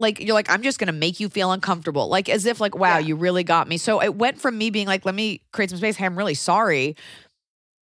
[0.00, 2.08] Like, you're like, I'm just going to make you feel uncomfortable.
[2.08, 3.06] Like, as if, like, wow, Yeah.
[3.06, 3.78] you really got me.
[3.78, 5.96] So it went from me being like, let me create some space.
[5.96, 6.96] Hey, I'm really sorry.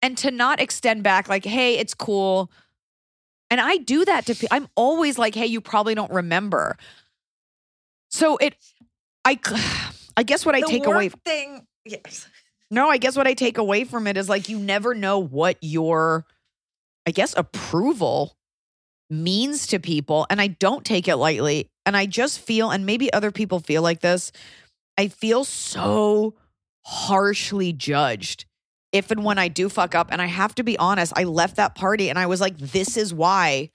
[0.03, 2.51] And to not extend back, like, hey, it's cool.
[3.53, 4.49] And I do that to people.
[4.51, 6.79] I'm always like, hey, you probably don't remember.
[8.09, 8.55] So it,
[9.27, 9.39] I,
[10.17, 11.11] I guess what I the take away.
[11.11, 11.67] thing.
[11.85, 12.27] Yes.
[12.71, 15.59] No, I guess what I take away from it is like you never know what
[15.61, 16.25] your,
[17.07, 18.39] I guess, approval
[19.11, 20.27] means to people.
[20.31, 21.69] And I don't take it lightly.
[21.85, 24.33] And I just feel, and maybe other people feel like this,
[24.97, 26.37] I feel so
[26.87, 28.47] harshly judged
[28.93, 30.09] if and when I do fuck up.
[30.11, 32.97] And I have to be honest, I left that party and I was like, this
[32.97, 33.71] is why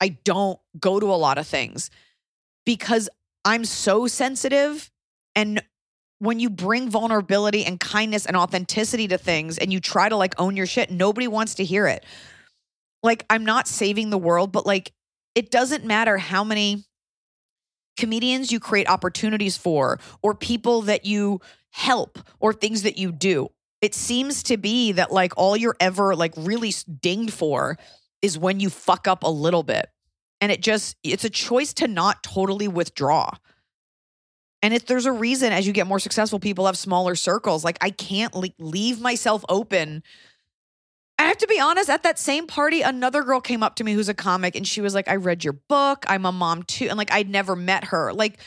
[0.00, 1.90] I don't go to a lot of things
[2.64, 3.08] because
[3.44, 4.90] I'm so sensitive.
[5.34, 5.62] And
[6.18, 10.34] when you bring vulnerability and kindness and authenticity to things and you try to like
[10.40, 12.04] own your shit, nobody wants to hear it.
[13.02, 14.92] Like, I'm not saving the world, but like,
[15.34, 16.84] it doesn't matter how many
[17.96, 21.40] comedians you create opportunities for or people that you
[21.70, 23.50] help or things that you do.
[23.82, 27.76] It seems to be that like all you're ever like really dinged for
[28.22, 29.88] is when you fuck up a little bit.
[30.40, 33.30] And it just, it's a choice to not totally withdraw.
[34.62, 37.64] And if there's a reason as you get more successful, people have smaller circles.
[37.64, 40.04] Like I can't le- leave myself open.
[41.18, 43.92] I have to be honest, at that same party, another girl came up to me
[43.92, 46.04] who's a comic and she was like, I read your book.
[46.08, 46.86] I'm a mom too.
[46.88, 48.12] And like, I'd never met her.
[48.12, 48.38] Like,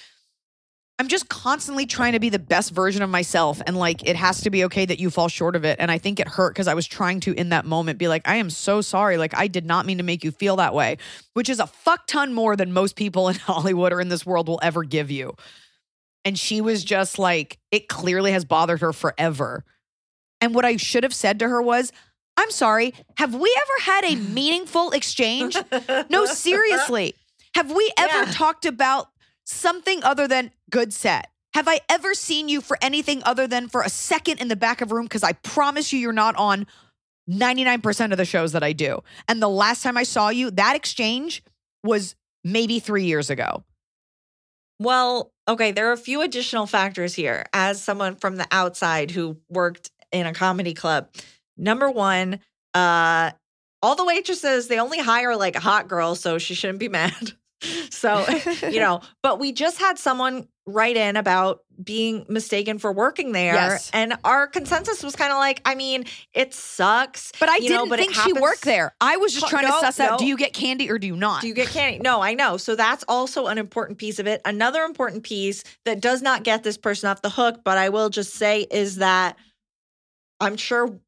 [0.97, 3.61] I'm just constantly trying to be the best version of myself.
[3.67, 5.77] And like, it has to be okay that you fall short of it.
[5.79, 8.25] And I think it hurt because I was trying to, in that moment, be like,
[8.25, 9.17] I am so sorry.
[9.17, 10.97] Like, I did not mean to make you feel that way,
[11.33, 14.47] which is a fuck ton more than most people in Hollywood or in this world
[14.47, 15.35] will ever give you.
[16.23, 19.65] And she was just like, it clearly has bothered her forever.
[20.39, 21.91] And what I should have said to her was,
[22.37, 25.57] I'm sorry, have we ever had a meaningful exchange?
[26.09, 27.15] No, seriously.
[27.53, 28.31] Have we ever Yeah.
[28.31, 29.07] talked about
[29.45, 31.29] something other than good set?
[31.53, 34.81] Have I ever seen you for anything other than for a second in the back
[34.81, 35.05] of room?
[35.05, 36.67] Because I promise you, you're not on
[37.29, 39.01] 99% of the shows that I do.
[39.27, 41.43] And the last time I saw you, that exchange
[41.83, 43.63] was maybe three years ago.
[44.79, 49.37] Well, okay, there are a few additional factors here as someone from the outside who
[49.49, 51.09] worked in a comedy club.
[51.57, 52.39] Number one,
[52.73, 53.31] uh
[53.81, 57.33] all the waitresses, they only hire like a hot girls, so she shouldn't be mad.
[57.89, 58.25] So,
[58.69, 63.53] you know, but we just had someone write in about being mistaken for working there.
[63.53, 63.91] Yes.
[63.93, 67.31] And our consensus was kind of like, I mean, it sucks.
[67.39, 68.95] But I you didn't know, but think she worked there.
[68.99, 71.15] I was just trying no, to suss out: do you get candy or do you
[71.15, 71.41] not?
[71.41, 71.99] Do you get candy?
[71.99, 72.57] No, I know.
[72.57, 74.41] So that's also an important piece of it.
[74.45, 78.09] Another important piece that does not get this person off the hook, but I will
[78.09, 79.37] just say is that
[80.39, 80.99] I'm sure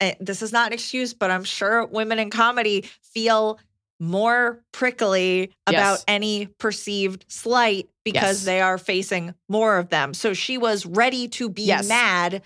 [0.00, 3.58] eh, this is not an excuse, but I'm sure women in comedy feel
[4.00, 6.04] more prickly about Yes.
[6.08, 8.44] any perceived slight because Yes.
[8.44, 10.14] they are facing more of them.
[10.14, 11.88] So she was ready to be Yes.
[11.88, 12.42] mad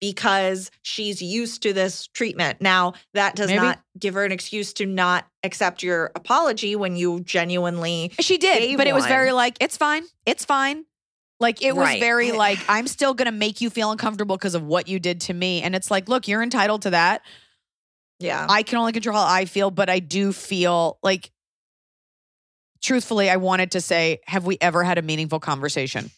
[0.00, 2.60] because she's used to this treatment.
[2.60, 3.60] Now, that does Maybe.
[3.62, 8.76] not give her an excuse to not accept your apology when you genuinely She did,
[8.76, 10.04] but it was very like, it's fine.
[10.24, 10.84] It's fine.
[11.40, 12.00] Like it was Right.
[12.00, 15.34] very like, I'm still gonna make you feel uncomfortable because of what you did to
[15.34, 15.62] me.
[15.62, 17.22] And it's like, look, you're entitled to that.
[18.18, 18.46] Yeah.
[18.48, 21.30] I can only control how I feel, but I do feel like
[22.80, 26.10] truthfully, I wanted to say, have we ever had a meaningful conversation?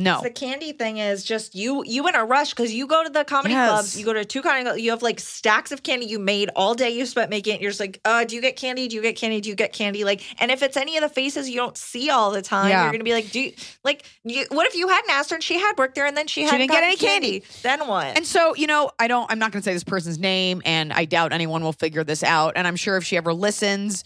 [0.00, 0.20] No.
[0.22, 3.24] The candy thing is just you you in a rush because you go to the
[3.24, 3.68] comedy Yes.
[3.68, 6.50] clubs, you go to two comedy clubs, you have like stacks of candy you made
[6.54, 7.60] all day you spent making it.
[7.60, 8.86] You're just like, uh, do you get candy?
[8.86, 9.40] Do you get candy?
[9.40, 10.04] Do you get candy?
[10.04, 12.84] Like, and if it's any of the faces you don't see all the time, Yeah.
[12.84, 13.52] you're gonna be like, do you
[13.82, 16.28] like you, what if you hadn't asked her and she had worked there and then
[16.28, 17.42] she, hadn't didn't get any candy.
[17.62, 18.16] Then what?
[18.16, 20.92] And so, you know, I don't, I'm not going to say this person's name, and
[20.92, 22.52] I doubt anyone will figure this out.
[22.56, 24.04] And I'm sure if she ever listens,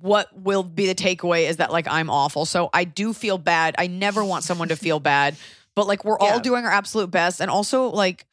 [0.00, 2.44] what will be the takeaway is that, like, I'm awful.
[2.46, 3.74] So I do feel bad.
[3.78, 5.36] I never want someone to feel bad,
[5.76, 7.40] but like, we're all doing our absolute best.
[7.40, 8.26] And also, like,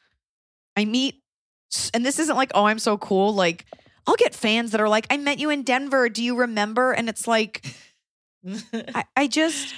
[0.76, 1.22] I meet,
[1.94, 3.34] and this isn't like, oh, I'm so cool.
[3.34, 3.66] Like,
[4.06, 6.08] I'll get fans that are like, I met you in Denver.
[6.08, 6.92] Do you remember?
[6.92, 7.64] And it's like,
[8.72, 9.74] I, I just,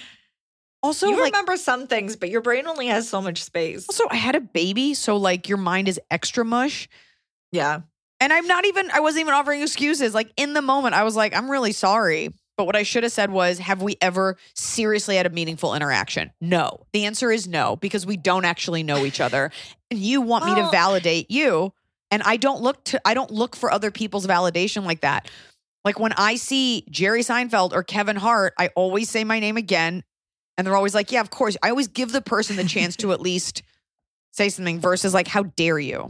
[0.82, 3.86] also, you like, remember some things, but your brain only has so much space.
[3.88, 4.94] also, I had a baby.
[4.94, 6.88] So, like, your mind is extra mush.
[7.52, 7.80] Yeah.
[8.20, 10.14] And I'm not even, I wasn't even offering excuses.
[10.14, 12.30] Like in the moment, I was like, I'm really sorry.
[12.56, 16.30] But what I should have said was, have we ever seriously had a meaningful interaction?
[16.40, 16.86] No.
[16.92, 19.50] The answer is no, because we don't actually know each other.
[19.90, 21.72] And you want me to validate you.
[22.12, 25.28] And I don't look to, I don't look for other people's validation like that.
[25.84, 30.04] Like when I see Jerry Seinfeld or Kevin Hart, I always say my name again.
[30.56, 31.56] And they're always like, yeah, of course.
[31.60, 33.64] I always give the person the chance to at least
[34.30, 36.08] say something versus like, how dare you?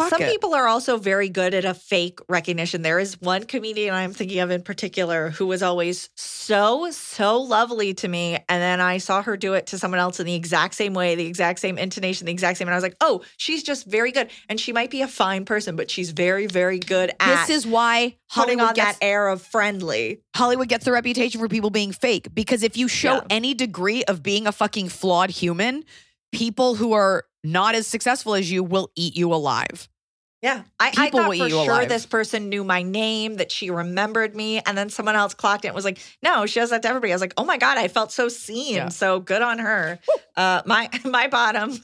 [0.00, 0.30] Fuck Some it.
[0.32, 2.82] people are also very good at a fake recognition.
[2.82, 7.94] There is one comedian I'm thinking of in particular who was always so, so lovely
[7.94, 8.34] to me.
[8.48, 11.14] And then I saw her do it to someone else in the exact same way,
[11.14, 12.68] the exact same intonation, the exact same.
[12.68, 14.30] And I was like, oh, she's just very good.
[14.48, 17.66] And she might be a fine person, but she's very, very good at This is
[17.66, 20.22] why Hollywood on gets, that air of friendly.
[20.34, 23.20] Hollywood gets the reputation for people being fake because if you show Yeah.
[23.28, 25.84] any degree of being a fucking flawed human,
[26.32, 29.88] people who are not as successful as you will eat you alive.
[30.42, 30.62] Yeah.
[30.78, 31.88] I, I thought for sure alive.
[31.88, 34.60] this person knew my name, that she remembered me.
[34.60, 37.12] And then someone else clocked it and was like, no, she does that to everybody.
[37.12, 38.76] I was like, oh my God, I felt so seen.
[38.76, 38.88] Yeah.
[38.88, 39.98] So good on her.
[40.36, 41.78] Uh, my my bottom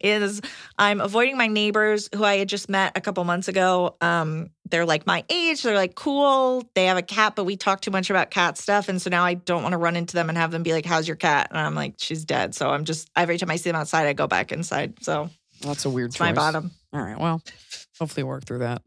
[0.00, 0.40] is
[0.78, 3.96] I'm avoiding my neighbors who I had just met a couple months ago.
[4.00, 5.62] Um, they're like my age.
[5.62, 6.68] They're like cool.
[6.74, 8.88] They have a cat, but we talk too much about cat stuff.
[8.88, 10.86] And so now I don't want to run into them and have them be like,
[10.86, 11.48] how's your cat?
[11.50, 12.54] And I'm like, she's dead.
[12.54, 14.94] So I'm just, every time I see them outside, I go back inside.
[15.02, 15.28] So
[15.60, 16.70] That's a weird it's my bottom.
[16.92, 17.18] All right.
[17.18, 17.42] Well,
[17.98, 18.82] hopefully work through that.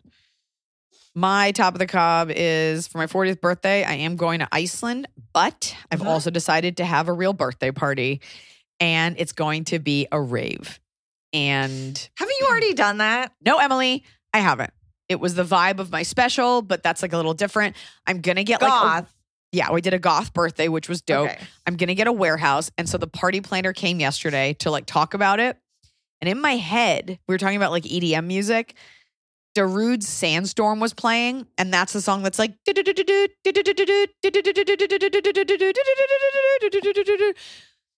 [1.17, 3.83] My top of the cob is for my 40th birthday.
[3.83, 6.07] I am going to Iceland, but I've Mhm.
[6.07, 8.21] also decided to have a real birthday party,
[8.81, 10.79] and it's going to be a rave.
[11.31, 13.31] And Haven't you already done that?
[13.45, 14.03] no, Emily,
[14.33, 14.71] I haven't.
[15.07, 17.75] It was the vibe of my special, but that's like a little different.
[18.07, 19.13] I'm gonna get like a- Goth.
[19.51, 21.29] yeah, we did a goth birthday, which was dope.
[21.29, 21.39] Okay.
[21.65, 22.71] I'm gonna get a warehouse.
[22.77, 25.57] And so the party planner came yesterday to like talk about it.
[26.21, 28.75] And in my head, we were talking about like EDM music.
[29.55, 32.55] Darude's Sandstorm was playing, and that's the song that's like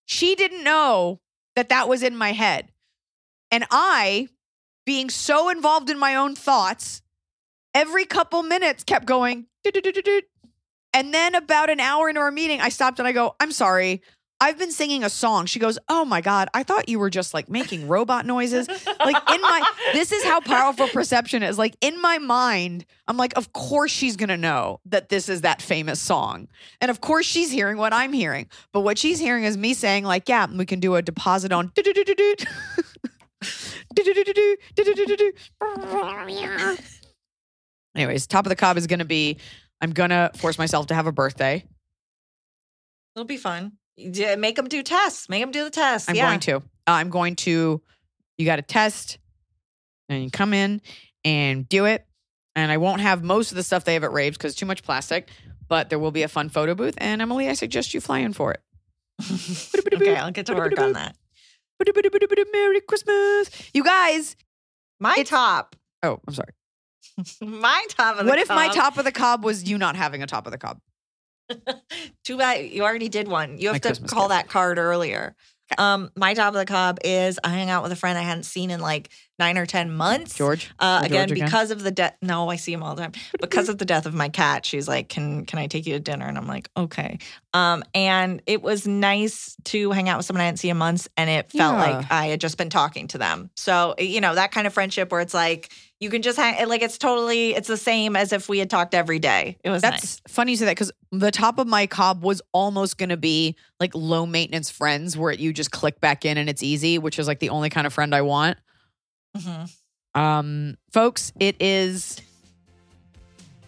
[0.05, 1.19] she didn't know
[1.55, 2.71] that that was in my head.
[3.49, 4.27] And I,
[4.85, 7.01] being so involved in my own thoughts,
[7.73, 9.47] every couple minutes kept going.
[10.93, 14.01] And then about an hour into our meeting, I stopped and I go, I'm sorry.
[14.39, 15.47] I've been singing a song.
[15.47, 18.67] She goes, Oh my God, I thought you were just like making robot noises.
[18.67, 21.57] Like in my, this is how powerful perception is.
[21.57, 25.41] Like in my mind, I'm like, Of course she's going to know that this is
[25.41, 26.47] that famous song.
[26.81, 28.47] And of course she's hearing what I'm hearing.
[28.73, 31.71] But what she's hearing is me saying, like, Yeah, we can do a deposit on.
[37.95, 39.37] Anyways, top of the cob is going to be
[39.81, 41.65] I'm going to force myself to have a birthday.
[43.15, 43.73] It'll be fun.
[43.97, 45.29] Make them do tests.
[45.29, 46.09] Make them do the tests.
[46.09, 46.27] I'm yeah.
[46.27, 46.63] going to.
[46.85, 47.81] I'm going to.
[48.37, 49.17] You got to test,
[50.09, 50.81] and you come in
[51.25, 52.05] and do it.
[52.55, 54.83] And I won't have most of the stuff they have at raves because too much
[54.83, 55.29] plastic.
[55.67, 56.95] but there will be a fun photo booth.
[56.97, 58.61] And Emily, I suggest you fly in for it.
[59.93, 61.15] okay, I'll get to work on that.
[62.51, 63.49] Merry Christmas.
[63.73, 64.35] You guys.
[64.99, 65.75] My top.
[66.03, 66.53] Oh, I'm sorry.
[67.41, 70.23] my top of the What if my top of the cob was you not having
[70.23, 70.79] a top of the cob?
[72.23, 73.57] Too bad you already did one.
[73.57, 74.29] You My have to Christmas call gift.
[74.29, 75.35] that card earlier.
[75.77, 78.43] Um, my top of the cob is I hang out with a friend I hadn't
[78.43, 80.33] seen in like nine or ten months.
[80.35, 80.69] George?
[80.79, 81.45] Uh, again, George again?
[81.45, 82.15] because of the death.
[82.21, 83.11] No, I see him all the time.
[83.41, 85.99] Because of the death of my cat, she's like, "Can can I take you to
[85.99, 87.19] dinner?" And I'm like, "Okay."
[87.53, 91.09] Um, and it was nice to hang out with someone I hadn't seen in months,
[91.17, 91.81] and it felt Yeah.
[91.97, 93.49] like I had just been talking to them.
[93.57, 95.69] So you know that kind of friendship where it's like
[95.99, 96.67] you can just hang.
[96.67, 99.57] Like it's totally it's the same as if we had talked every day.
[99.63, 100.21] It was That's nice.
[100.27, 103.55] funny you say that because the top of my cob was almost going to be
[103.79, 107.27] like low maintenance friends where you just click back in and it's easy, which is
[107.27, 108.57] like the only kind of friend I want.
[109.35, 109.71] Mhm.
[110.15, 112.21] Um, folks, it is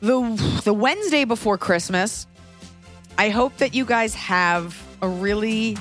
[0.01, 0.22] the
[0.65, 2.26] the Wednesday before Christmas.
[3.18, 5.77] I hope that you guys have a really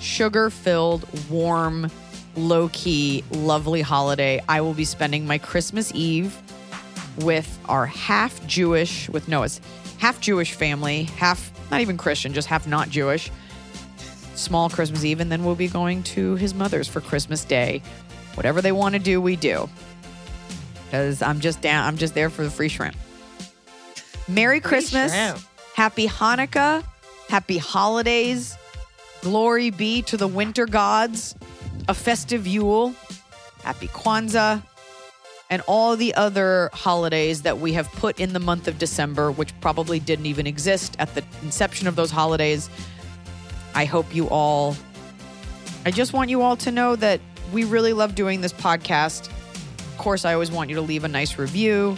[0.00, 1.90] sugar-filled, warm,
[2.36, 4.42] low-key, lovely holiday.
[4.48, 6.36] I will be spending my Christmas Eve
[7.18, 9.60] with our half Jewish, with Noah's
[9.98, 13.30] half Jewish family, half not even Christian, just half not Jewish.
[14.34, 17.82] Small Christmas Eve, and then we'll be going to his mother's for Christmas Day.
[18.34, 19.68] Whatever they want to do, we do.
[20.86, 22.96] Because I'm just down, I'm just there for the free shrimp.
[24.26, 25.12] Merry Christmas.
[25.12, 25.38] shrimp.
[25.74, 26.82] Happy Hanukkah.
[27.28, 28.56] Happy holidays.
[29.20, 31.34] Glory be to the winter gods.
[31.90, 32.94] A festive Yule.
[33.64, 34.62] Happy Kwanzaa.
[35.50, 39.52] And all the other holidays that we have put in the month of December, which
[39.60, 42.70] probably didn't even exist at the inception of those holidays.
[43.74, 44.76] I hope you all,
[45.84, 47.20] I just want you all to know that
[47.52, 49.26] we really love doing this podcast.
[49.26, 51.96] Of course, I always want you to leave a nice review,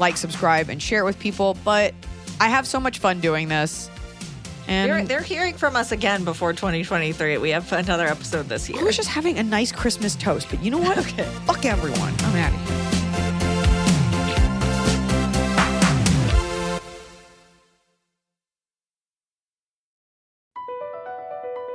[0.00, 1.56] like, subscribe, and share it with people.
[1.64, 1.94] But
[2.40, 3.91] I have so much fun doing this.
[4.68, 7.38] And They're, they're hearing from us again before 2023.
[7.38, 8.80] We have another episode this year.
[8.80, 10.48] I was just having a nice Christmas toast.
[10.50, 10.98] But you know what?
[10.98, 11.24] okay.
[11.46, 12.14] Fuck everyone.
[12.20, 12.82] I'm out of here.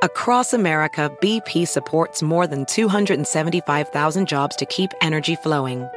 [0.03, 5.89] Across America, BP supports more than 275,000 jobs to keep energy flowing.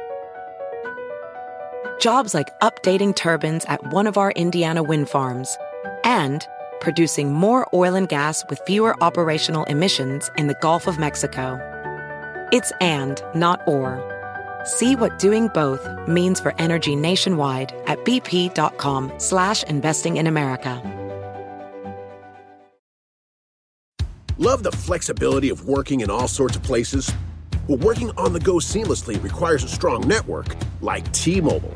[1.99, 5.55] Jobs like updating turbines at one of our Indiana wind farms
[6.03, 6.47] and
[6.81, 11.57] producing more oil and gas with fewer operational emissions in the Gulf of Mexico.
[12.51, 14.03] It's and, not or.
[14.65, 20.81] See what doing both means for energy nationwide at bp.com slash investing in America.
[24.37, 27.13] Love the flexibility of working in all sorts of places?
[27.67, 31.75] Well, working on the go seamlessly requires a strong network like T-Mobile.